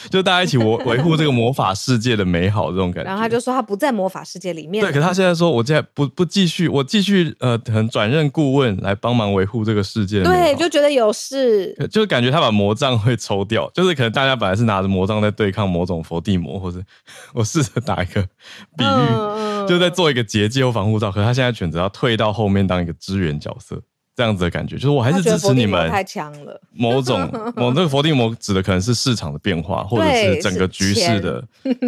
[0.09, 3.07] 就大家一起维维护这个魔法世界的美好这种感觉。
[3.09, 4.83] 然后他就说他不在魔法世界里面。
[4.83, 10.23] 对，可是他现在说，我现在不不继续，我继续呃，很转任顾问来帮忙维护这个世界。
[10.23, 16.81] 对，就觉得有事，就感觉他把魔杖会抽掉，就是可能大家本来是拿着魔杖在对抗某种佛地魔，或者
[17.33, 18.21] 我试着打一个
[18.77, 21.11] 比喻，嗯、就在做一个结界或防护罩。
[21.11, 23.81] 可是他现在选择要退到后面当一个支援角色。
[24.19, 25.89] 这样子的感觉，就是我还是支持你们。
[25.89, 26.61] 太强了。
[26.73, 27.17] 某种，
[27.55, 31.41] 某那个佛地魔指的可能是市场的变化，或者是整个局势的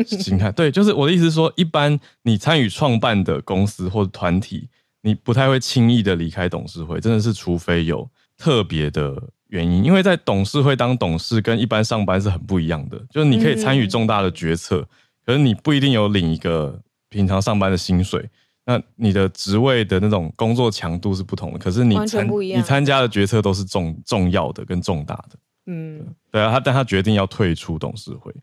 [0.07, 0.49] 形态。
[0.49, 4.69] 对，就是我的意思是说，一般你参与创办的公司或者团体，
[5.01, 9.83] 你不太会轻易的离开董事会，真的是除非有特别的原因。
[9.83, 14.87] 因为在董事会当董事跟一般上班是很不一样的，就是你可以参与重大的决策，
[15.25, 18.29] 可是你不一定有领一个平常上班的薪水。
[18.65, 28.33] 那你的职位的那种工作强度是不同的，可是你参你参加的决策都是重重要的跟重大的，嗯，对啊，他但他决定要退出董事会，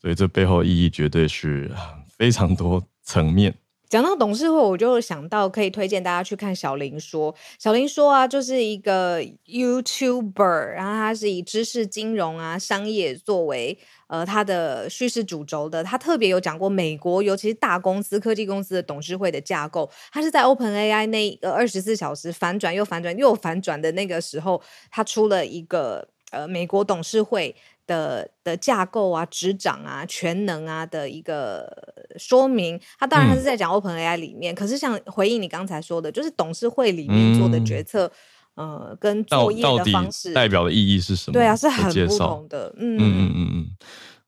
[0.00, 1.70] 所以这背后意义绝对是
[2.16, 3.54] 非常多层面。
[3.90, 7.34] 讲到董事会，我就想到可以推荐大家去看小林说。
[7.58, 13.76] 小林说啊，就是一个 YouTuber，然后他是以知识、金融啊、商业作为
[14.06, 15.82] 呃他的叙事主轴的。
[15.82, 19.90] 他特别有讲过美国，尤其是大公司、科技公司的董事会的架构。
[20.12, 27.56] 他是在 OpenAI 那个二十四小时反转又反转又反转的那个时候，他出了一个呃美国董事会。
[27.90, 31.68] 的的架构啊，执掌啊，全能啊的一个
[32.16, 32.80] 说明。
[32.96, 38.06] 他当然他是在讲 OpenAI 里面，嗯、可是像回应你刚才说的，就是董事会里面做的决策，
[38.54, 41.32] 嗯、呃，跟作业的方式代表的意义是什么？
[41.32, 42.72] 对啊，是很不同的。
[42.76, 43.70] 嗯嗯嗯嗯嗯，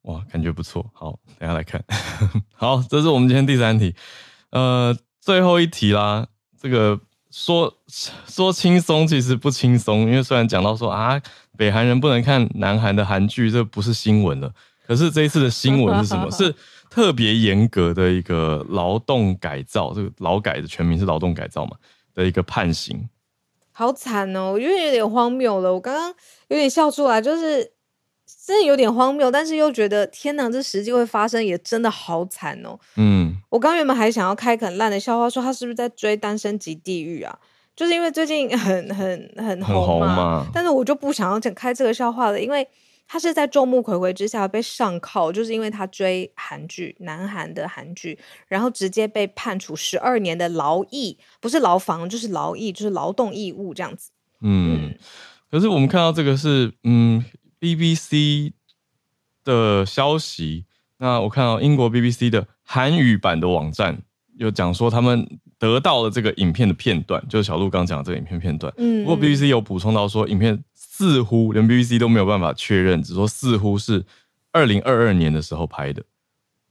[0.03, 0.85] 哇，感觉不错。
[0.93, 1.81] 好，等下来看。
[2.53, 3.95] 好，这是我们今天第三题，
[4.51, 6.27] 呃，最后一题啦。
[6.61, 6.99] 这个
[7.33, 7.75] 说
[8.29, 11.21] 说轻松，其实不轻松，因为虽然讲到说啊。
[11.55, 14.51] 北韩人不能看南韩的韩剧，这不是新闻了。
[14.87, 16.29] 可是这一次的新闻是什么？
[16.33, 16.53] 是
[16.89, 21.77] 特别严格的一个劳动改造，这个劳改的全名是劳动改造嘛
[22.15, 23.07] 的一个判刑。
[23.71, 24.53] 好惨哦！
[24.53, 25.73] 我觉得有点荒谬了。
[25.73, 26.09] 我刚刚
[26.49, 27.72] 有点笑出来，就是
[28.47, 32.79] 真的有点荒谬，但是又觉得天哪，这实际会发生，也真的好惨哦。
[32.97, 37.39] 嗯，我刚原本还想要开很烂的笑话，说他是不是在追《单身即地狱》啊？
[37.75, 42.69] 就是因为最近很很很红嘛，红嘛，但是我就不想要讲开这个笑话了，因为
[43.09, 54.11] 他是在众目睽睽之下被上铐，就是因为他追韩剧，南韩的韩剧，然后直接被判处十二年的劳役，不是牢房就是劳役，就是劳动义务这样子。
[54.43, 54.99] 嗯，嗯，
[55.51, 57.25] 可是我们看到这个是嗯
[57.63, 58.53] BBC
[59.45, 60.65] 的消息，
[60.99, 64.03] 那我看到英国 BBC 的韩语版的网站
[64.37, 65.39] 有讲说他们。
[65.63, 68.75] 得到了这个影片的片段，就是小鹿刚讲的这个影片片段。
[68.79, 74.05] 嗯，不过 BBC 有补充到说，影片似乎连 BBC 都没有办法确认，只说似乎是
[74.51, 76.03] 二零二二年的时候拍的，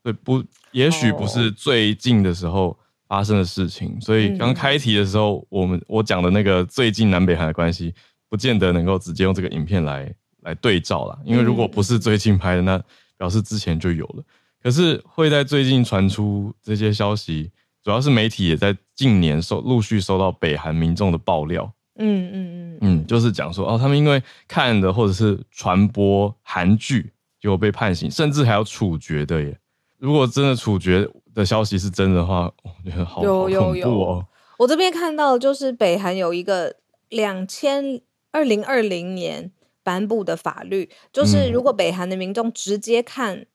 [0.04, 2.78] 对，不，也许不是最近的时候
[3.08, 3.96] 发生的事情。
[4.02, 7.94] 所以刚开题的时候，我们我讲的那个最近南北韩的关系，
[8.28, 12.82] 不见得能够直接用这个影片来来对照啦，因为如果不是最近拍的，那
[13.18, 14.24] 表示之前就有了。
[14.62, 17.52] 可是会在最近传出这些消息。
[17.84, 21.64] 主要是媒体也在近年收陆续收到北韩民众的爆料，
[21.96, 29.58] 嗯嗯嗯嗯，就是讲说哦，他们因为看的或者是传播韩剧，结果被判刑，甚至还要处决的耶。
[29.98, 34.28] 如果真的处决的消息是真的话，我觉得好有有哦。
[34.60, 36.76] 我这边看到就是北韩有一个
[37.10, 38.00] 两千
[38.32, 39.52] 二零二零年
[39.92, 43.46] 颁布的法律，就是如果北韩的民众直接看。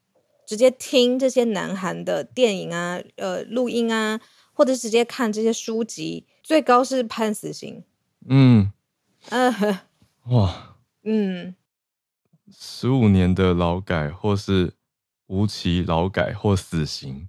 [0.49, 4.21] 直接听这些南韩的电影啊，呃，录音啊，
[4.53, 7.83] 或者直接看这些书籍，最高是判死刑。
[8.29, 8.71] 嗯，
[9.31, 9.81] 呃，
[10.29, 11.57] 哇，嗯，
[12.57, 14.75] 十五年的劳改，或是
[15.27, 17.29] 无期劳改，或死刑。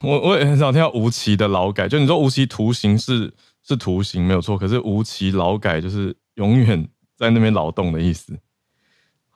[0.00, 3.32] 我我也很少听到无期的劳改，就你说无期徒刑是
[3.66, 6.86] 是徒刑没有错，可是无期劳改就是永远
[7.16, 8.38] 在那边劳动的意思。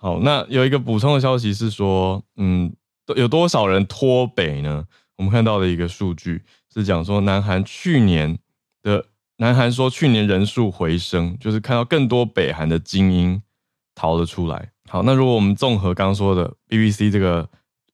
[0.03, 2.71] 好，那有一个补充的消息是说，嗯。
[3.17, 4.87] 有多少人脱北呢？
[5.17, 6.41] 我们看到的一个数据
[6.73, 8.39] 是讲说，南韩去年
[8.81, 9.05] 的
[9.37, 13.43] 南韩说去年人数回升，就是看到更多北韩的精英
[13.95, 14.71] 逃了出来。
[14.89, 17.51] 好，那如果我们综合刚刚说的 BBC 这个，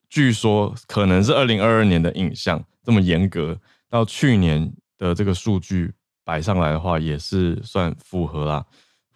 [0.09, 3.59] 据说可能是二零二二年的影像这么严格，
[3.91, 5.93] 到去年的这个数据
[6.23, 8.65] 摆上来的话，也是算符合啦，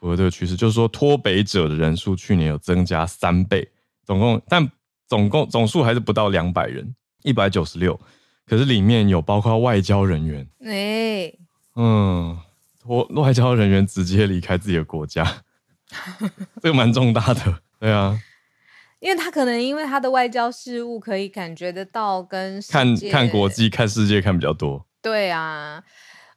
[0.03, 0.57] 符合这个趋势。
[0.57, 3.71] 就是说，脱北者的人数去年有增加三倍，
[4.05, 4.69] 总共但
[5.07, 6.93] 总共总数还是不到两百人，
[7.23, 7.99] 一百九十六。
[8.45, 11.39] 可是里面有包括外交人员，哎、欸，
[11.77, 12.37] 嗯，
[12.83, 15.43] 脱外交人员直接离开自己的国家，
[16.61, 18.21] 这个蛮重大的，对啊。
[18.99, 24.87] 因为他可能因为他的外交事务可以感觉得到跟看看国际看世界看比较多。
[25.01, 25.83] 对啊，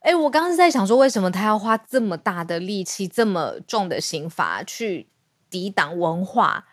[0.06, 5.08] 哎、欸，我刚刚是在想说，为什么他要花这么大的力气、这么重的刑罚去
[5.49, 6.64] 抵挡文化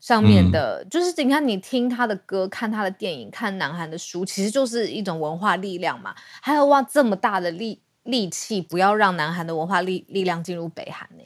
[0.00, 0.82] 上面的？
[0.82, 6.12] 嗯、就是你看，你听他的歌、看他的电影、看南韩的书，其实就是一种文化力量嘛。
[6.42, 11.22] 还要花这么大的力力气，不要让南韩的文化力力量进入北韩呢？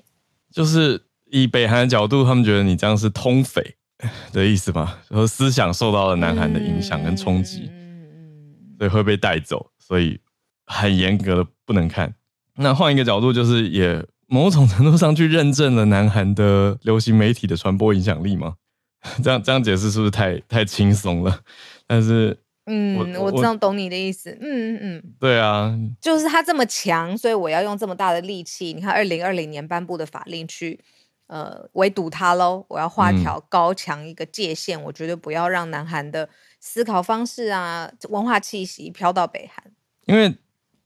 [0.52, 3.76] 就是以北韩的角度，他们觉得你这样是通匪。
[4.34, 10.20] 的意思嘛，说思想受到了南韩的影响跟冲击，嗯所以会被带走，所以
[10.66, 12.14] 很严格的不能看。
[12.56, 18.54] 那换一个角度，就是也某种程度上去认证了南韩的流行媒体的传播影响力嘛。
[19.22, 21.40] 这样这样解释是不是太太轻松了？
[21.86, 24.30] 但是，嗯，我，我知道懂你的意思。
[24.40, 28.72] 嗯嗯嗯，对啊，就是他这么强，所以我要用这么大的力气。
[28.72, 30.80] 你看，二零二零年颁布的法令去。
[31.26, 32.66] 呃，围堵他喽！
[32.68, 36.28] 我要画条高墙，一个界限，嗯、我绝对不要让南韩的
[36.60, 39.72] 思考方式啊、文化气息飘到北韩。
[40.04, 40.36] 因为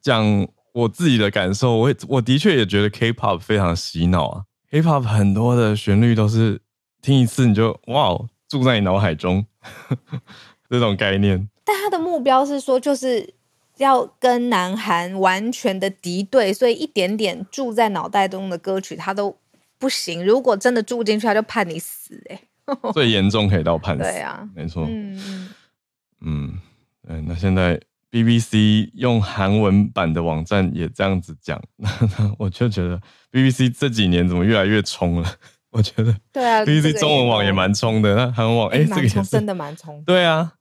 [0.08, 4.42] 讲我自己的感受，我我的确也觉得 K-pop 非常洗脑啊。
[4.70, 6.60] K-pop 很多的旋律都是
[7.02, 9.44] 听一次你就哇，住在你脑海中
[10.68, 11.48] 这种概念。
[11.64, 13.34] 但他的目标是说，就是
[13.76, 19.36] 要跟南韩完全的敌对，所以一点点住在脑袋中的歌曲，他都。
[19.80, 22.34] 不行，如果真的住进去，他就判你死哎、
[22.66, 22.92] 欸。
[22.92, 24.02] 最严重可以到判死。
[24.02, 24.84] 对啊，没错。
[24.88, 25.48] 嗯
[26.20, 26.58] 嗯，
[27.06, 27.20] 对。
[27.20, 27.80] 那现在
[28.10, 31.88] BBC 用韩文版的网站也这样子讲，那
[32.38, 33.00] 我就觉得
[33.30, 35.28] BBC 这几年怎么越来越冲了？
[35.70, 38.14] 我觉得对啊，BBC 中文网也蛮冲的。
[38.14, 40.02] 那 韩文网哎、欸，这个也真的蛮冲。
[40.04, 40.52] 对啊，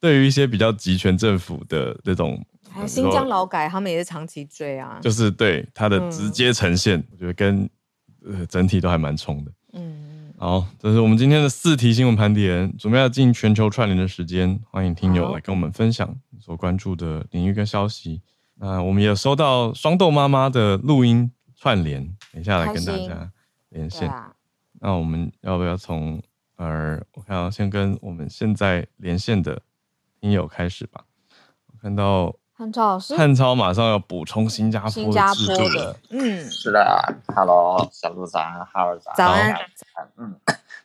[0.00, 4.98] 对于一些比较集权政府的这种，还有新疆劳改，他们也是长期追啊。
[5.00, 7.68] 就是对它的直接呈现，嗯、我觉得跟。
[8.22, 9.50] 呃，整体都还蛮冲的。
[9.72, 18.22] 嗯，好，这是我们今天的四题新闻盘点，准备要进全球串联的时间，欢迎听友来跟我们分享所关注的领域跟消息。
[18.54, 23.30] 那我们也有收到双豆妈妈的录音串联，等一下来跟大家
[23.68, 24.10] 连线。
[24.10, 24.32] 啊、
[24.80, 26.22] 那我们要不要从
[26.56, 29.62] 呃，我看到先跟我们现在连线的
[30.20, 31.04] 听友开始吧。
[31.66, 32.34] 我看到。
[32.52, 35.96] 汉超老师，汉超马上要补充新加坡的制度了。
[36.10, 40.38] 嗯，是的，Hello，小鹿早安，哈尔早安，早安，嗯。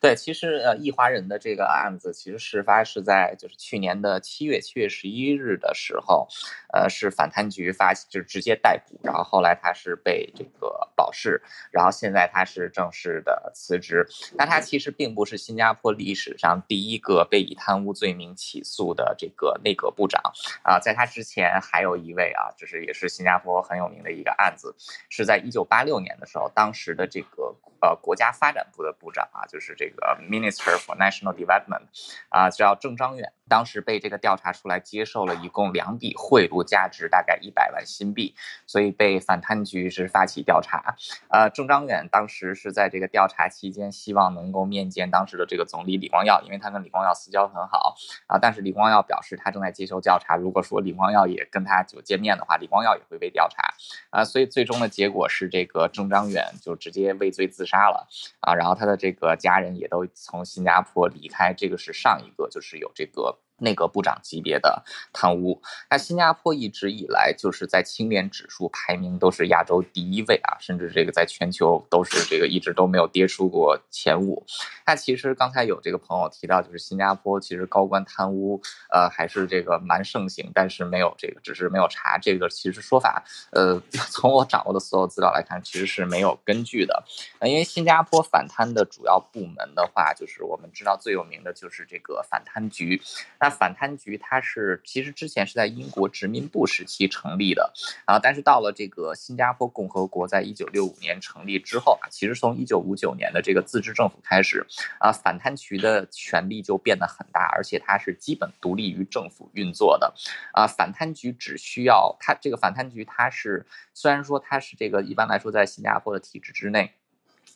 [0.06, 6.28] 对，其实呃，易华人的这个案子，其实事发是在就是去年的七月七月十一日的时候，
[6.72, 11.41] 呃，是反贪局发就是直接逮捕，然后后来他是被这个保释，
[11.72, 14.08] 然后现在他是正式的辞职。
[14.38, 20.22] 那他其实并不是新加坡历史上第一个被以贪污罪名起诉的这个内阁部长
[20.62, 24.76] 啊，在他之前还有一位啊，就是也是新加坡很有名的一个案子，
[25.10, 29.95] 是在一九八六年的时候，当时的这个呃国家发展部的部长啊，就是这个。
[30.01, 31.83] 呃，Minister for National Development，
[32.28, 33.33] 啊，叫郑章远。
[33.48, 38.34] 当时被这个调查出来，接受了一共两笔贿赂，价值大概一百万新币，
[38.66, 40.96] 所以被反贪局是发起调查。
[41.30, 48.39] 呃，郑章远当时是在这个调查期间，希望能够面见当时的这个总理李光耀，因为他跟李光耀私交很好啊。
[48.39, 53.76] 但是李光耀表示他正在接受调查，如果说李光耀也跟他就见面的话，李光耀也会被调查
[54.10, 54.26] 啊。
[54.26, 58.08] 所以最终的结果是这个郑章远就直接畏罪自杀了
[58.39, 58.56] 啊。
[58.56, 63.34] 然后他的这个家人也都从新加坡离开，这个是上一个就是有这个。
[63.58, 64.84] 内阁部长级别的
[65.14, 74.45] 贪污，那新加坡一直以来就是在清廉指数排名都是亚洲第一位啊，甚至这个在全球都是这个一直都没有跌出过前五。
[74.86, 83.82] 那其实刚才有这个朋友提到，就是新加坡其实高官贪污，呃，还是这个蛮盛行，但是没有这个，只是没有查这个，其实说法，呃，
[84.12, 87.03] 从我掌握的所有资料来看，其实是没有根据的。
[87.39, 93.01] 呃，因为新加坡反贪的主要部门的话，就是我们知道最有名的就是这个反贪局。
[93.46, 97.72] 那反贪局它是其实之前是在英国殖民部时期成立的
[98.06, 104.66] 啊，但是到了这个新加坡共和国在一九六五年成立之后啊，其实从一九五九年的这个自治政府开始
[105.00, 110.12] 啊，反贪局的权力就变得很大，而且它是基本独立于政府运作的
[110.52, 110.66] 啊。
[110.66, 116.96] 反贪局只需要它这个反贪局，它是虽然说它是这个一般来说在新加坡的体制之内。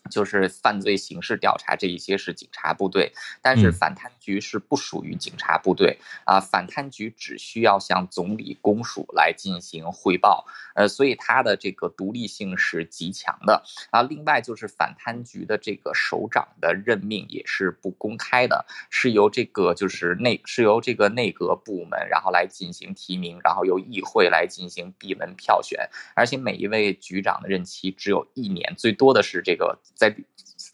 [0.10, 6.40] 就是犯罪刑事调查这一些是警察部队，但是反贪局是不属于警察部队啊。
[6.40, 14.02] 反贪局只需要向总理公署来进行汇报，呃，所以它的这个独立性是极强的啊。
[14.02, 29.78] 另外就是反贪局的这个首长的任命也是不公开的，是由这个就是内是由这个内阁部门然后来进行提名，然后由议会来进行闭门票选，而且每一位局长的任期只有一年，最多的是这个。
[29.96, 30.16] 在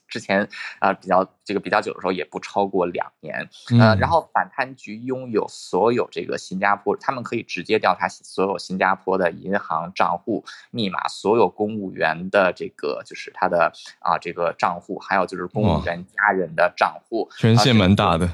[0.07, 0.43] 之前
[0.80, 3.49] 啊、呃，比较这个比较久的时候，也不超过两年。
[3.80, 18.30] 呃，然后反贪局拥有所有这个新加坡，他们可以直接调查所有新加坡的银行账户密码，所有公务员的这个就是他的啊、呃、这个账户，还有就是公务员家人的账户，权限蛮大的。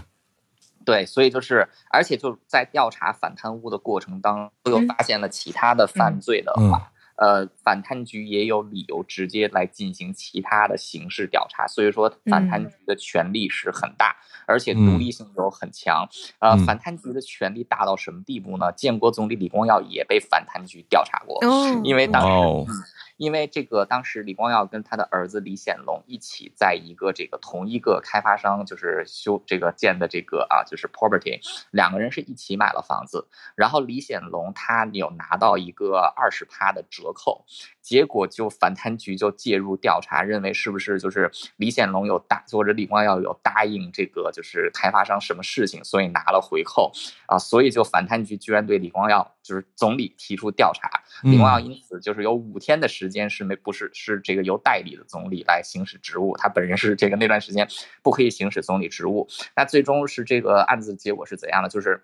[0.86, 6.92] 对，所以就是，而且就在调查反贪污的过程当中，又发现了其他的犯罪的话。
[7.22, 16.10] 呃，反贪局也有理由直接来进行其他的刑事调查，所以说反贪局的权力是很大，嗯、而且独立性又很强。
[16.40, 18.72] 呃，反贪局的权力大到什么地步呢？
[18.72, 22.28] 建国总理李光耀也被反贪局调查过，哦、因为当时。
[22.28, 22.74] 哦嗯
[23.22, 37.46] 因为这个，当时李光耀跟他的儿子李显龙一起在一个这个同一个开发商就是修这个建的这个啊，就是 property，两个人是一起买了房子，然后李显龙他有拿到一个二十趴的折扣。
[37.82, 46.92] 结果就反贪局就介入调查，认为是不是就是李显龙有答或者李光耀有答应这个就是开发商什么事情，所以拿了回扣
[47.26, 50.90] 啊，所以就反贪局居然对李光耀就是总理提出调查，
[51.24, 57.68] 李光耀因此就是有五天的时间是没不是是这个由代理的总理来行使职务，他本人是这个那段时间
[58.02, 59.28] 不可以行使总理职务。
[59.56, 61.70] 那最终是这个案子结果是怎样的？
[61.70, 62.02] 就是。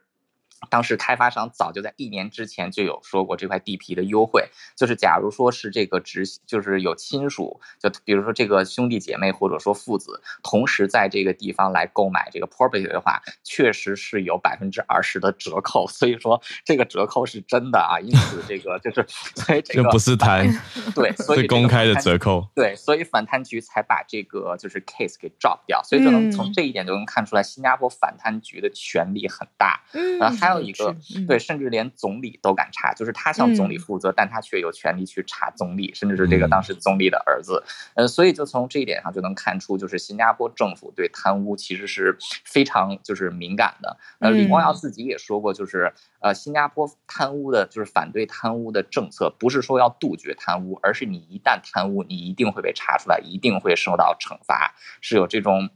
[0.69, 17.99] 当时开发商早就在一年之前就有说过这块地皮的优惠，就是假如说是这个直，就是有亲属，就比如说这个兄弟姐妹或者说父子同时在这个地方来购买这个 property 的话，确实是有百分之二十的折扣，所以说这个折扣是真的啊。
[17.99, 19.05] 因此这个就是，
[19.35, 20.47] 所以这个不是贪，
[20.95, 30.95] 对， 所以公开的折扣，对，所以反贪局才把这个就是 case 给 drop 掉，所以就能从这一点就能看出来，新加坡反贪局的权力很大，嗯，然后还有一个，
[31.27, 37.63] 对，甚至连总理都敢查，就是他向总理负责，但他却有权利去查总理，甚至是这个当时总理的儿子。
[37.95, 43.97] 呃，所以就从这一点上就能看出，就是新加坡政府对贪污其实是非常就是敏感的。
[44.19, 55.69] 呃，李光耀自己也说过，就是呃，新加坡贪污的，就是反对贪污的政策，不是说要杜绝贪污，而是你一旦贪污，你一定会被查出来，一定会受到惩罚，是有这种。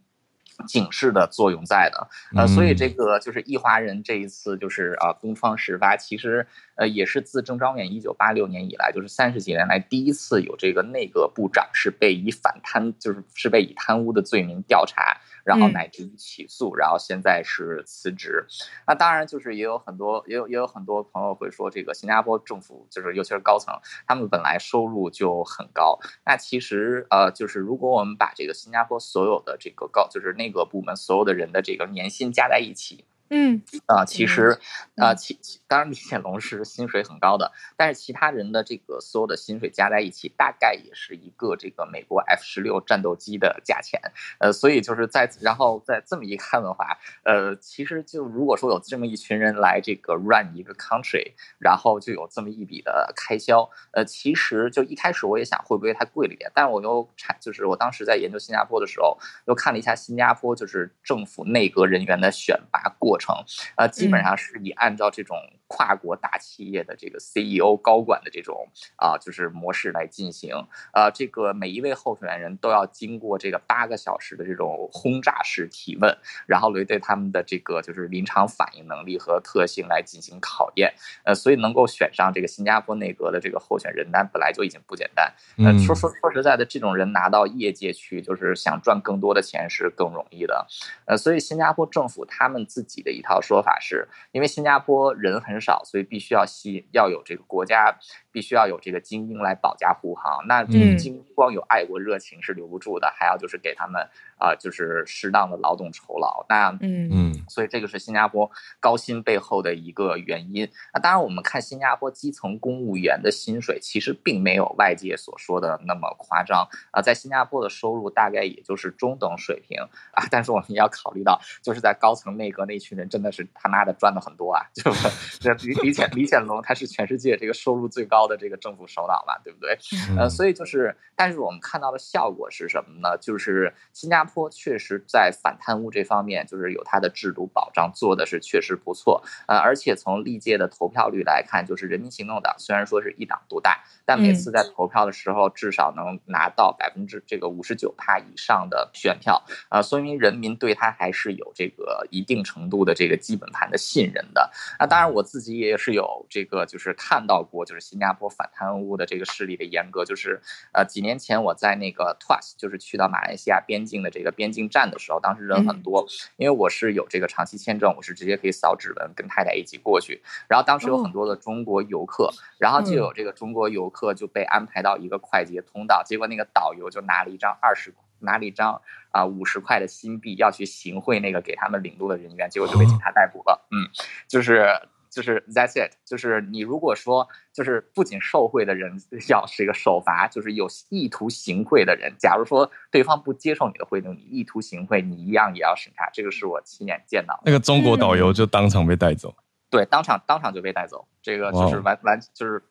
[0.66, 6.46] 警示的作用在的，呃，所以这个就是易华人这一次就是啊，东窗事发，其实
[6.76, 15.18] 呃也是自郑昭远一九八六年以来，就是三十几年来第一次有这个内阁部长是被以反贪，就是是被以贪污的罪名调查。
[15.44, 18.46] 然后乃至于起诉，然后现在是辞职。
[18.88, 23.74] 那当然就是也有很多，也有也有很多朋友会说，这个新加坡政府就是尤其是高层，
[24.08, 26.00] 他们本来收入就很高。
[26.26, 33.06] 那其实呃，就是如果我们把这个新加坡所有的这个高，就是内阁部门所有的人的这个年薪加在一起。
[33.34, 34.60] 嗯啊、呃，其实
[34.98, 44.02] 啊，其、呃、其当然李显龙是薪水很高的，但是其他人的这个所有的薪水加在一起，大概也是一个这个美国 F 十六战斗机的价钱。
[44.40, 53.70] 呃，所以就是在然后在这么一看的话，呃，其实就如果说有这么一群人来这个 run 一个 country，然后就有这么一笔的开销。
[53.92, 63.36] 呃，其实就一开始我也想会不会太贵了一点，但是我又产就是我当时在研究新加坡的时候，又看了一下新加坡就是政府内阁人员的选拔过程。
[63.36, 63.46] 成，
[63.78, 65.38] 呃，基本上是以按照这种
[65.72, 68.68] 跨国大企业的这个 CEO 高管的这种
[68.98, 70.54] 啊，就是模式来进行。
[70.92, 80.94] 呃，这个每一位候选人都要经过这个八个小时的这种轰炸式提问，然后来对他们的这个就是临场反应能力和特性来进行考验。
[81.24, 85.32] 呃，所以能够选上这个新加坡内阁的这个候选人，那本来就已经不简单。
[85.60, 90.68] 呃，说说说实在的，这种人拿到业界去，就是想赚更多的钱是更容易的。
[91.06, 93.12] 呃，所以新加坡政府他们自己的。
[93.12, 97.96] 一套说法是，因为新加坡人很少，所以必须要吸引要有这个国家，
[98.32, 100.46] 必须要有这个精英来保驾护航。
[100.48, 104.02] 那这个精英光有爱国热情是留不住的，还要就是给他们
[104.38, 106.46] 啊、呃，就是适当的劳动酬劳。
[106.50, 108.50] 那嗯嗯，所以这个是新加坡
[108.80, 110.68] 高薪背后的一个原因。
[110.94, 117.02] 那当然，我们看新加坡基层公务员的薪水，其实并没有外界所说的那么夸张啊。
[117.02, 119.78] 在新加坡的收入大概也就是中等水平
[120.14, 120.24] 啊。
[120.32, 124.64] 但是我们也要考虑到，就是在高层内阁那群人真的是他妈的赚的很多啊。
[124.74, 124.92] 就
[125.40, 129.78] 这李李显李显龙他是全世界这个收入最高的这个政府首脑嘛，对不对？
[130.18, 133.18] 呃，所以就是，但是我们看到的效果是什么呢？
[133.18, 137.41] 就是新加坡确实在反贪污这方面，就是有它的制度。
[137.48, 154.52] 保障做的是确实不错，呃，而且从历届的投票率来看，就是人民行动党虽然说是一党独大，但每次在投票的时候，至少能拿到百分之这个五十九趴以上的选票，呃，说明人民对他还是有这个一定程度的这个基本盘的信任的。
[154.80, 160.42] 那当然，我自己也是有这个就是看到过，就是新加坡反贪污的这个势力的严格，就是
[160.74, 166.06] 呃几年前我在那个 TUAS，就是去到马来西亚边境的这个边境站的时候，当时人很多，
[166.38, 167.21] 因为我是有这个。
[167.28, 170.22] 长期签证，我是直接可以扫指纹，跟太太一起过去。
[170.48, 183.68] 然后当时有很多的中国游客，然后就有这个中国游客就被安排到一个快捷通道，结果那个导游就拿了一张二十，拿了一张啊五十块的新币，要去行贿那个给他们领路的人员，结果就被警察逮捕了。
[183.72, 183.90] 嗯，
[184.28, 184.68] 就是。
[185.12, 188.98] 就是 that's it，就是你如果说就是不仅受贿的人
[189.28, 196.10] 要是一个受罚，就是有意图行贿的人，假如说对方不接受你的贿赂，你意图行贿，你一样也要审查。
[196.14, 197.42] 这个是我亲眼见到的。
[197.46, 199.36] 那个中国导游就当场被带走。
[199.70, 202.62] 对，当场当场就被带走，这个就是完完就是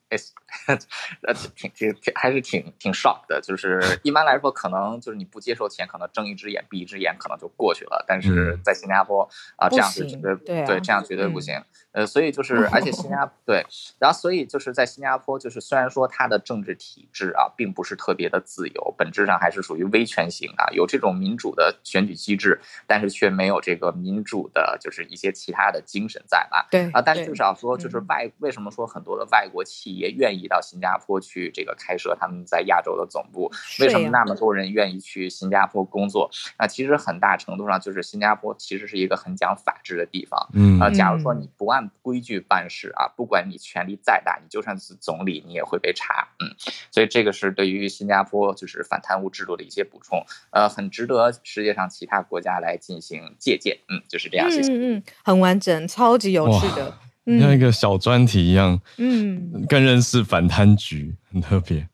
[0.67, 3.41] 呃，挺挺挺还是挺挺 shock 的。
[3.41, 8.05] 就是一般来说，可能就是你不接受钱，可能睁一只眼闭一只眼，可能就过去了。
[8.09, 11.63] 但是在新加坡啊，这样是绝对对，对，这样绝对不行。
[11.93, 13.65] 呃，所以就是，而且新加坡对，
[13.99, 26.67] 然后所以就是在新加坡，就是虽然说它的政治体制啊，并不是特别的自由，本质上还是属于威权型啊，有这种民主的选举机制，但是却没有这个民主的，就是一些其他的精神在吧。
[26.71, 26.91] 对。
[26.93, 33.51] 啊，但是至少说，就是外为什么说很多的外国企业愿意到新加坡去这个开设他们在亚洲的总部？
[33.81, 36.31] 为什么那么多人愿意去新加坡工作？
[36.59, 40.49] 那，其实很大程度上就是新加坡其实是一个很讲法治的地方。
[40.53, 46.29] 嗯啊，假如说你不按规矩办事啊，不管你权力再大，你就算是总理，你也会被查。
[46.39, 46.49] 嗯，
[46.91, 50.25] 所以这个是对于新加坡就是反贪污制度的一些补充。
[50.51, 53.79] 呃，很值得世界上其他国家来进行借鉴。
[53.89, 54.51] 嗯，就是这样。
[54.51, 54.73] 谢谢。
[54.73, 56.95] 嗯嗯，很完整，超级有趣的。
[57.27, 61.87] 像一个小专题一样，嗯，更认识反贪局，很特别。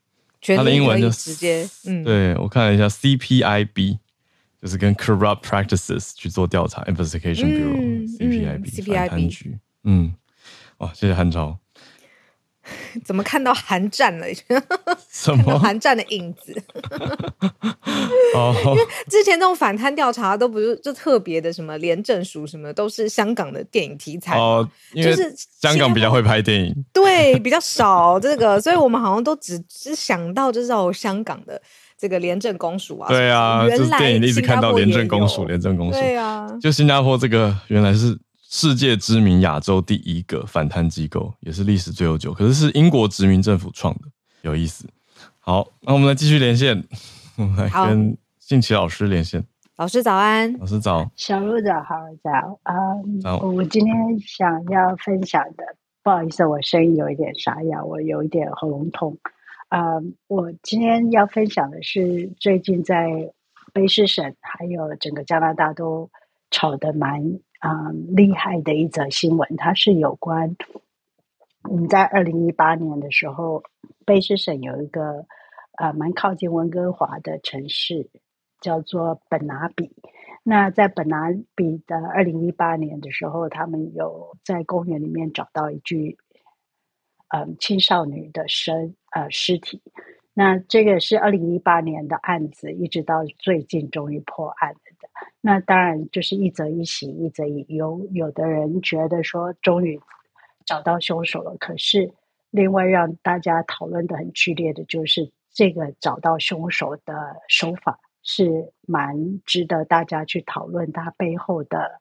[0.57, 3.99] 它的英文就直接，嗯，对，我看了一下，CPIB
[4.63, 10.15] 就是跟 Corrupt Practices 去做调查，Investigation Bureau，CPIB 反贪局，嗯，
[10.79, 11.59] 哇，谢谢韩超。
[13.05, 14.27] 怎么看到韩战了？
[15.11, 16.55] 什么韩战的影子？
[18.35, 31.61] 哦，因为之前那种反贪调查都不是就特别的什么廉政署什么，都是香港的电影题材哦，就是香港比较会拍电影，对，比较少这个，所以我们好像都只只想到就是哦，香港的
[31.99, 38.19] 这个廉政公署啊，对啊，原来电影一直看到廉政公署，廉政公署，对啊，就新加坡这个原来是。
[38.49, 44.03] 世界知名亚洲第一个反贪机构，也是历史最悠久，可是是英国殖民政府创的，
[44.43, 44.89] 有意思。
[45.41, 46.85] 好，那我们来继续连线，
[47.37, 49.45] 我们来跟信奇老师连线。
[49.77, 52.75] 老师早安，老师早，小鹿早，好早啊！
[53.21, 55.65] 早，我今天想要分享的，
[56.03, 59.19] 不好意思，我声音有一点沙哑，我有一点喉咙痛。
[59.69, 59.97] 啊，
[60.29, 63.33] 我今天要分享的是最近在
[63.75, 66.09] 卑诗省还有整个加拿大都
[66.51, 67.41] 吵得蛮。
[67.67, 70.55] 啊、嗯，厉害的一则新闻，它是有关
[71.65, 73.65] 我们在二零一八年的时候，
[74.05, 75.27] 卑诗省有一个
[75.79, 78.09] 呃蛮靠近温哥华的城市，
[78.61, 79.91] 叫做本拿比。
[80.45, 86.19] 那在本拿比的二零一八年的时候，他们有在公园里面找到一具
[87.35, 89.83] 嗯青少女的身呃尸体。
[90.35, 94.77] 那这个是二零一八年的案子，一直到最近终于破案。
[95.41, 98.07] 那当然就是一则一喜，一则一忧。
[98.13, 100.01] 有的人觉得说终于
[100.65, 102.13] 找到凶手了，可是
[102.51, 112.01] 另外让大家讨论的很剧烈的就是这个找到凶手的手法是蛮值得大家去讨论他背后的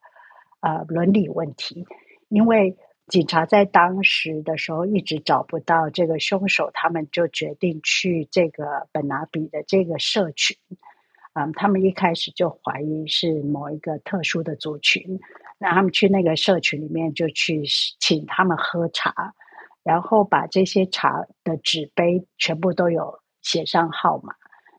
[0.59, 1.86] 呃伦理问题，
[2.30, 2.78] 因为。
[3.07, 10.57] 警察在当时的时候一直找不到这个凶手，他们就决定去这个本拿比的这个社群。
[11.36, 15.20] 嗯，他们一开始就怀疑是某一个特殊的族群，
[15.60, 17.64] 那他们去那个社群里面就去
[18.00, 19.34] 请他们喝茶，
[19.84, 24.34] 然后把这些茶的纸杯全部都有写上号码。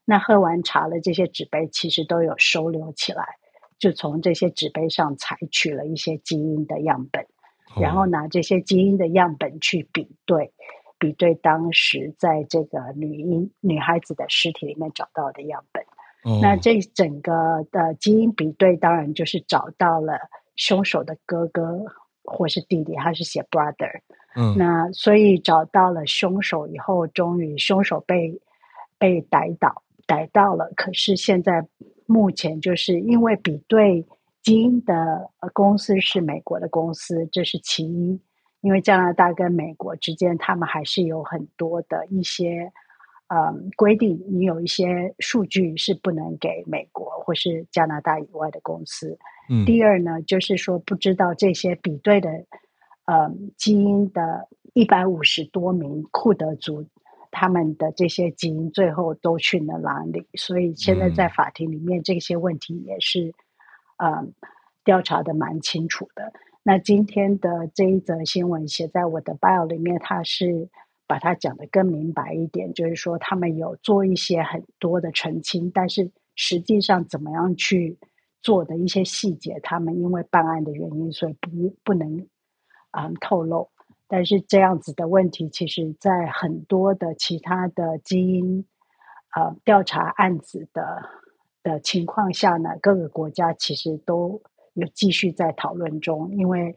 [0.07, 3.25] 那喝完茶了，这些纸杯其实都有收留起来。
[3.79, 7.23] 就从这些纸杯上采取了一些基因的样本，
[7.75, 10.55] 哦、然后拿这些基因的样本去比对，
[10.99, 15.76] 比对当时在这个女婴女孩子的尸体里面找到的样本。
[16.27, 20.18] 哦、那这整个的基因比对，当然就是找到了
[20.57, 21.85] 凶手的哥哥
[22.24, 24.01] 或是弟弟，他是写 brother。
[24.35, 28.41] 嗯，那所以找到了凶手以后，终于凶手被
[28.99, 30.72] 被逮到，逮到了。
[30.74, 31.64] 可是现在
[32.07, 34.05] 目前就是因为比对
[34.43, 38.20] 基因的公司是美国的公司，这是其一。
[38.62, 42.72] 因为加拿大跟美国之间，他们还是有很多的一些
[43.29, 49.18] 嗯规定，你有一些数据是不能给美国或是加拿大以外的公司。
[49.49, 52.45] 嗯，第二呢，就是说不知道这些比对的。
[53.09, 56.85] 呃，基因的一百五十多名库德族，
[57.31, 60.27] 他们的这些基因最后都去了哪里？
[60.35, 63.33] 所以现在在法庭里面，这些问题也是
[63.99, 64.27] 呃
[64.85, 66.33] 调查的蛮清楚的。
[66.64, 70.68] 那今天的这一则新闻写在我的 bio 里面，它是
[71.07, 77.99] 把它讲得更明白一点，就是说他们有做一些很多的澄清，但是实际上怎么样去
[78.43, 82.27] 做的一些细节，他们因为办案的原因，所以不不能。
[82.99, 83.69] 嗯，透露，
[84.09, 88.65] 但是这样子的问题，其实在很多的其他的基因
[89.37, 91.03] 呃调查案子的
[91.63, 94.41] 的情况下呢，各个国家其实都
[94.73, 96.75] 有继续在讨论中，因为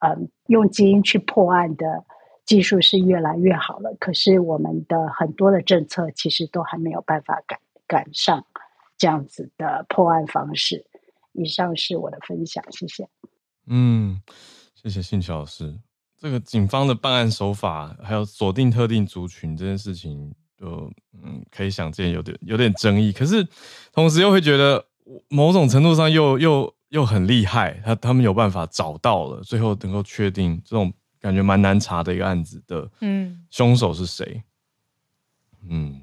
[0.00, 2.04] 嗯，用基因去破案的
[2.52, 8.44] 技术是越来越好了，可是我们的很多的政策其实都还没有办法赶赶上
[8.98, 10.84] 这样子的破案方式。
[11.32, 13.08] 以上是我的分享，谢谢。
[13.68, 14.20] 嗯。
[14.74, 15.74] 谢谢信奇老师。
[16.18, 20.30] 这个警方的办案手法，还有锁定特定族群这件事情，
[20.60, 20.92] 就
[21.24, 23.12] 嗯，可以想见有点有点争议。
[23.12, 23.48] 可是
[23.94, 24.84] 同时又会觉得，
[25.30, 27.80] 某种程度上又又又很厉害。
[27.82, 30.92] 他他们有办法找到了，最后能够确定这种
[31.22, 34.42] 感觉蛮难查的一个案子的，嗯，凶手是谁？
[35.66, 36.02] 嗯，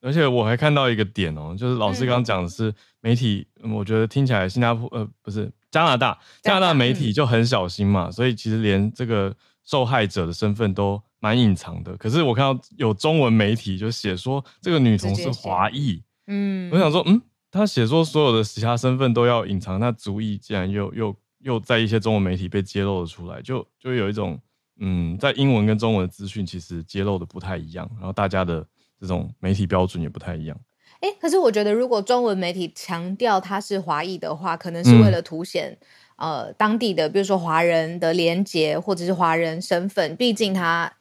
[0.00, 5.52] 而且我还看到一个点哦，就是老师刚刚讲的是媒体，嗯，我觉得听起来新加坡呃不是。
[5.68, 11.94] 加拿大，加拿大媒体就很小心嘛，所以其实连这个受害者的身份都蛮隐藏的。
[11.98, 17.20] 可是我看到有中文媒体就写说这个女童是华裔，嗯，我想说，嗯，
[17.50, 21.14] 他写说所有的其他身份都要隐藏，那族裔竟然又又
[21.46, 24.36] 又在一些中文媒体被揭露了出来，就就有一种，
[24.80, 28.66] 嗯，在英文跟中文的资讯其实揭露的不太一样，然后大家的
[29.00, 30.58] 这种媒体标准也不太一样。
[30.98, 35.78] 哎，可是我觉得，如果中文媒体强调它是华裔的话，可能是为了凸显、
[36.16, 40.16] 嗯、呃当地的，比如说华人的连结或者是华人身份。
[40.16, 40.92] 毕竟他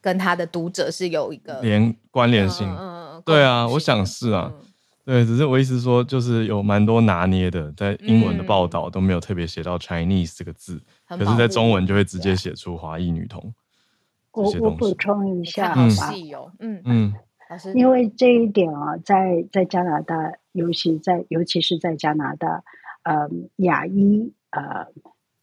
[0.00, 2.68] 跟他的读者是有一个连关联性。
[2.68, 4.52] 嗯嗯，对啊，我想是啊。
[4.54, 4.67] 嗯、
[5.08, 10.78] 对，只是我意思说，就是有蛮多拿捏的，在英文的报道都没有特别写到 Chinese 这个字，
[11.08, 13.54] 嗯、可是在中文就会直接写出华裔女童。
[14.32, 17.14] 我我补充一下，好细哦，嗯嗯。
[17.74, 20.14] 因为这一点啊，在在加拿大，
[20.52, 22.62] 尤其在尤其是在加拿大，
[23.04, 24.88] 呃，亚裔呃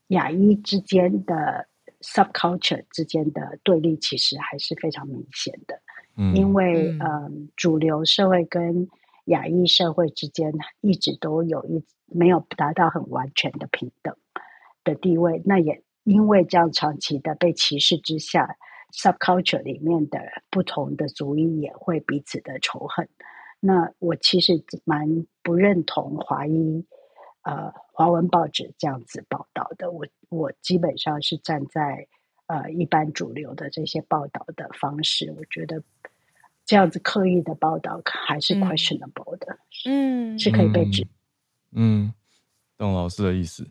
[0.09, 1.66] 亚裔之间的
[2.01, 5.82] subculture 之间的对立，其实还是非常明显的。
[6.18, 8.88] 嗯，因为嗯、呃，主流社会跟
[9.26, 14.15] 亚裔社会之间一直都有一没有达到很完全的平等
[14.84, 18.57] 的地位，那也因为这样长期的被歧视之下。
[18.93, 20.19] Subculture 里面的
[20.49, 23.09] 不同的族裔也会彼此的仇恨。
[23.59, 26.86] 那我其实蛮不认同华裔
[27.41, 29.91] 呃华文报纸这样子报道的。
[29.91, 32.07] 我我基本上是站在
[32.45, 35.84] 呃一般主流的这些报道的方式，我觉得
[36.66, 41.05] 这样子刻意的报道还是 questionable 的，嗯，是可以被指。
[41.74, 42.13] 嗯，
[42.78, 43.68] 懂老师的意思，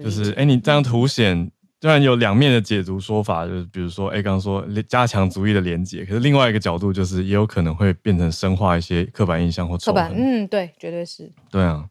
[0.00, 1.50] 就是哎，你这样凸显。
[1.80, 10.12] 虽然有两面的解读说法，就是比如说，哎，刚刚说加强族裔的连结，可是另外一个角度就是，也有可能会变成深化一些刻板印象或刻板。
[10.12, 11.30] 嗯，对，绝对是。
[11.48, 11.88] 对啊，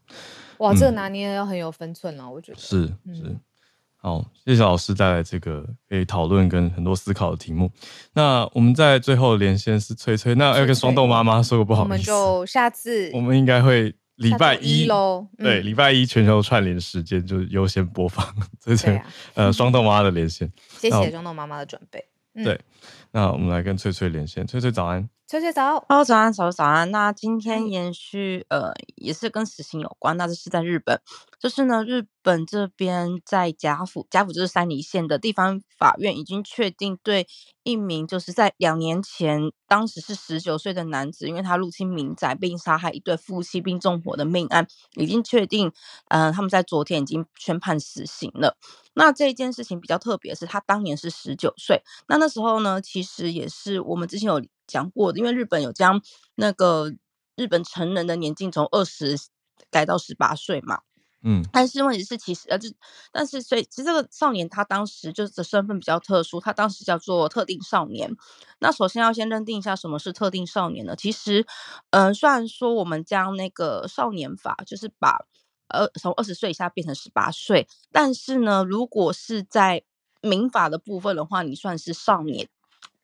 [0.58, 2.58] 哇，这个拿捏要很有分寸了，我觉得。
[2.58, 3.34] 是是，
[3.98, 7.70] 好，谢谢老师带来这个可以讨论跟很多思考的题目。
[8.14, 13.94] 那我们在最后连线是翠翠，那要跟双豆妈妈说个不好意思，我们就下次，我们应该会。
[14.18, 18.26] 礼拜一喽，嗯、对，礼拜一全球串联时间就优先播放
[18.58, 20.50] 这些、啊、呃双豆妈妈的连线。
[20.76, 22.04] 谢谢双豆妈妈的准备。
[22.42, 22.60] 对，
[23.12, 24.44] 那我们来跟翠翠连线。
[24.44, 25.08] 翠翠早安。
[25.30, 26.90] 崔崔早早安，早早安。
[26.90, 31.02] 那今天延续，呃，也是跟死刑有关，那这是在日本，
[31.38, 37.26] 就是呢，日本这边在甲府，甲府就是山梨县的地方法院已经确定对
[37.62, 44.66] 一名就是在两年前，当时是十九岁的男子，因为他入侵民宅并杀害一对夫妻并纵火的命案，
[44.96, 45.70] 已经确定，
[46.08, 48.56] 呃，他们在昨天已经宣判死刑了。
[48.94, 54.42] 那这一件事情比较特别的是，他当年是十九岁，那那时候呢，其实也是我们之前有。
[54.68, 56.00] 讲过的，因为日本有将
[56.36, 56.92] 那个
[57.34, 59.18] 日本成人的年纪从二十
[59.70, 60.82] 改到十八岁嘛，
[61.22, 62.68] 嗯，但是问题是其实呃，就
[63.10, 68.14] 但是所以其实这个少年他当时就是身份比较特殊，他当时叫做特定少年。
[68.60, 70.94] 那首先要先认定一下什么是特定少年呢？
[70.94, 71.44] 其实，
[71.90, 75.26] 嗯、呃，虽然说我们将那个少年法就是把
[75.68, 79.82] 呃从二十岁以下变成十八岁，但是呢，如果是在
[80.22, 82.48] 民法的部分的话，你算是少年。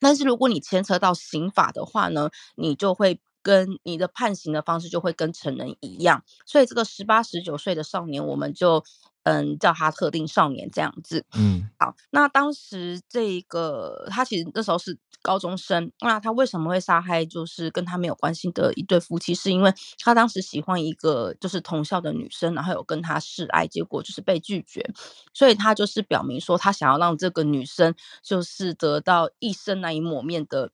[0.05, 8.83] 但是如果你牵扯到刑法的话呢，你就会跟你的判刑的方式就会跟成人一样，所以这个十八、十九岁的少年，我们就。
[9.27, 11.25] 嗯，叫他特定少年这样子。
[11.35, 19.35] 嗯，好，那当时这个他其实那时候是高中生，那他为什么会杀害就是跟他没有关系的一对夫妻？
[19.35, 24.87] 是因为他当时喜欢一个就是同校的女生，然后有跟他示爱，结果就是被拒绝，
[25.33, 30.71] 所以他就是表明说他想要让这个女生就是得到一生难以抹灭的，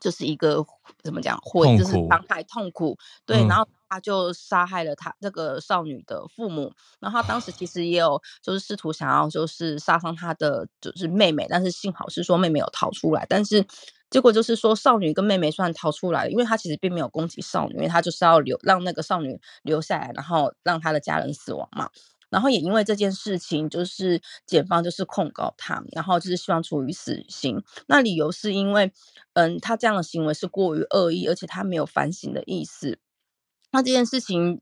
[0.00, 0.64] 就是一个
[1.02, 3.66] 怎么讲，会就是伤害痛苦，对，嗯、然后。
[3.92, 13.62] 他就杀害了他这个少女的父母，然后他当时其实也有就是试图想要就是杀伤他的就是妹妹，但是幸好是说妹妹有逃出来，但是
[14.08, 21.90] 结果就是说少女跟妹妹虽然逃出来了，因为他其实并没有攻击少女，因为他就是要留让那个少女留下来，然后让他的家人死亡嘛。
[22.32, 27.62] 然后也因为这件事情，就是检方就是控告他，然后就是希望处以死刑。
[27.86, 28.90] 那理由是因为，
[29.34, 32.98] 嗯，他这样的行为是过于恶意，而且他没有反省的意思。
[33.70, 34.60] 那这件事情，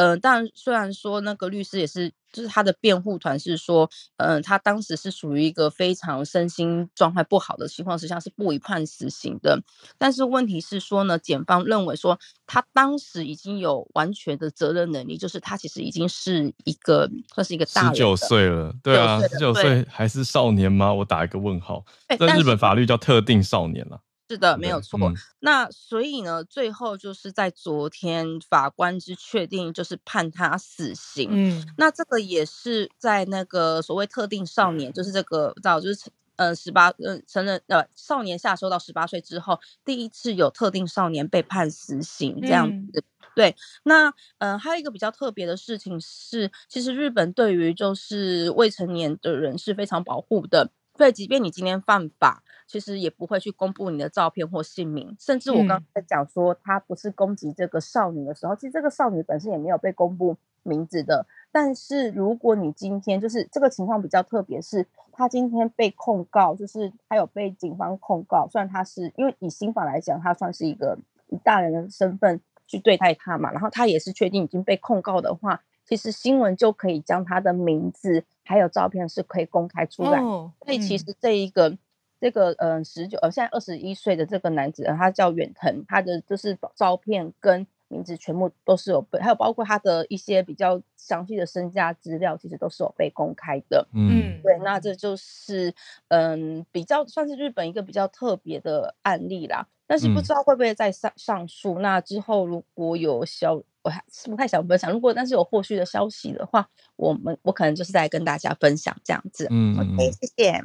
[0.00, 3.86] 呃，但虽然说那个律师也是，就是他的辩护团是说，
[4.16, 9.62] 嗯、呃，他当时是属于一个非常身心状态不好的情况之下，是不宜判死刑的。
[9.98, 20.94] 但是问题是说呢，检方认为说他当时已经有完全的责任能力，就是他其实已经是一个算是一个大人，十九岁了，对啊，十九岁还是少年吗？
[20.94, 21.84] 我打一个问号。
[22.18, 24.00] 在日本法律叫特定少年了。
[24.30, 24.96] 是的，没有错。
[25.00, 31.28] 嗯、那所以呢，最后就是在昨天，法官之确定就是判他死刑。
[31.32, 43.00] 嗯，那这个也是在那个所谓特定少年，就是这个早就是呃十八呃成人呃少年下收到十八岁之后，第一次有特定少年被判死刑这样子。
[43.00, 43.02] 嗯、
[43.34, 50.70] 对，那呃还有一个比较特别的事情是，其实日本对于就是未成年的人是非常保护的。
[50.96, 55.16] 所以，即便你今天犯法，其实也不会去公布你的照片或姓名。
[55.18, 61.26] 甚至我刚刚在讲说他不是攻击这个少女的时候，其实这个少女本身也没有被公布名字的。
[61.50, 70.96] 但是如果你今天就是这个情况比较特别，是他今天被控告，就是他有被警方控告，虽然他是因为以刑法来讲，他算是一个
[71.26, 75.60] 以大人的身份去对待他嘛，然后他也是确定已经被控告的话。
[75.86, 81.76] 其实新闻就可以将他的名字还有照片是可以公开出来，所以其实这一个
[82.20, 93.86] 这个嗯十九呃现在二十一岁的这个男子，他叫远藤，他的就是照片跟名字全部都是有被，还有包括他的一些比较详细的身家资料，其实都是有被公开的。
[93.94, 95.74] 嗯，对，那这就是
[96.08, 99.66] 嗯比较算是日本一个比较特别的案例啦。
[99.86, 101.80] 但是不知道会不会再上上诉？
[101.80, 103.62] 嗯、那之后如果有消。
[103.82, 109.46] 我还是不太想分享，如果但是有后续的消息的话，我们我可能就是在跟大家分享这样子。
[109.48, 110.62] 嗯，OK，谢谢，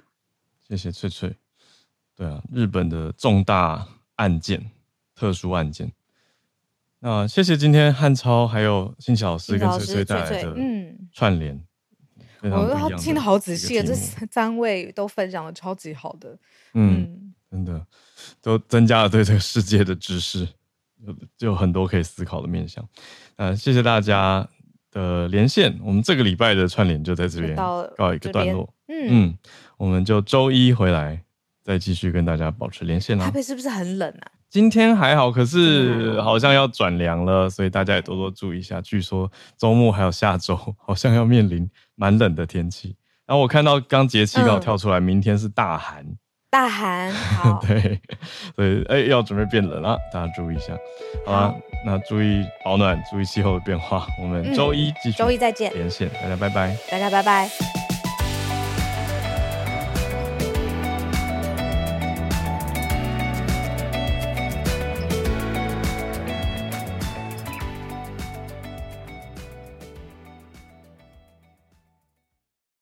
[0.68, 1.45] 谢谢翠翠。
[2.16, 4.72] 对啊，日本的重大案件、
[5.16, 5.92] 特殊案件。
[7.00, 11.10] 那谢谢今天汉超还有欣晓老师跟崔崔带来的嗯。
[11.14, 11.62] 串联，
[12.42, 16.38] 嗯、我都听得好仔细啊，这三位都分享的超级好的，
[16.74, 17.86] 嗯，真的
[18.42, 20.48] 都增加了对这个世界的知识。
[21.38, 22.84] 就有很多可以思考的面向，
[23.36, 24.50] 呃，谢谢大家
[24.90, 29.08] 的连线，我们这个礼拜的串联就在这边告一个段落，嗯。
[29.28, 29.38] 嗯，
[29.78, 31.24] 我们就周一回来
[31.66, 33.26] 再继续跟大家保持连线啦。
[33.26, 34.32] 台北是不是很冷啊？
[34.52, 38.80] 今天还好，可是好像要转凉了，所以大家也多多注意一下。
[38.80, 42.96] 据说周末还有下周，好像要面临蛮冷的天气。
[43.26, 46.06] 然后我看到刚节气刚好跳出来，明天是大寒。
[46.52, 48.00] 大寒，好， 对，
[48.56, 50.74] 所以哎，要准备变冷了，大家注意一下，
[51.26, 51.40] 好吧？
[51.50, 54.08] 好，那注意保暖，注意气候的变化。
[54.22, 57.85] 我们周一继续，周、嗯、一再见，连线，大家拜拜，大家拜拜。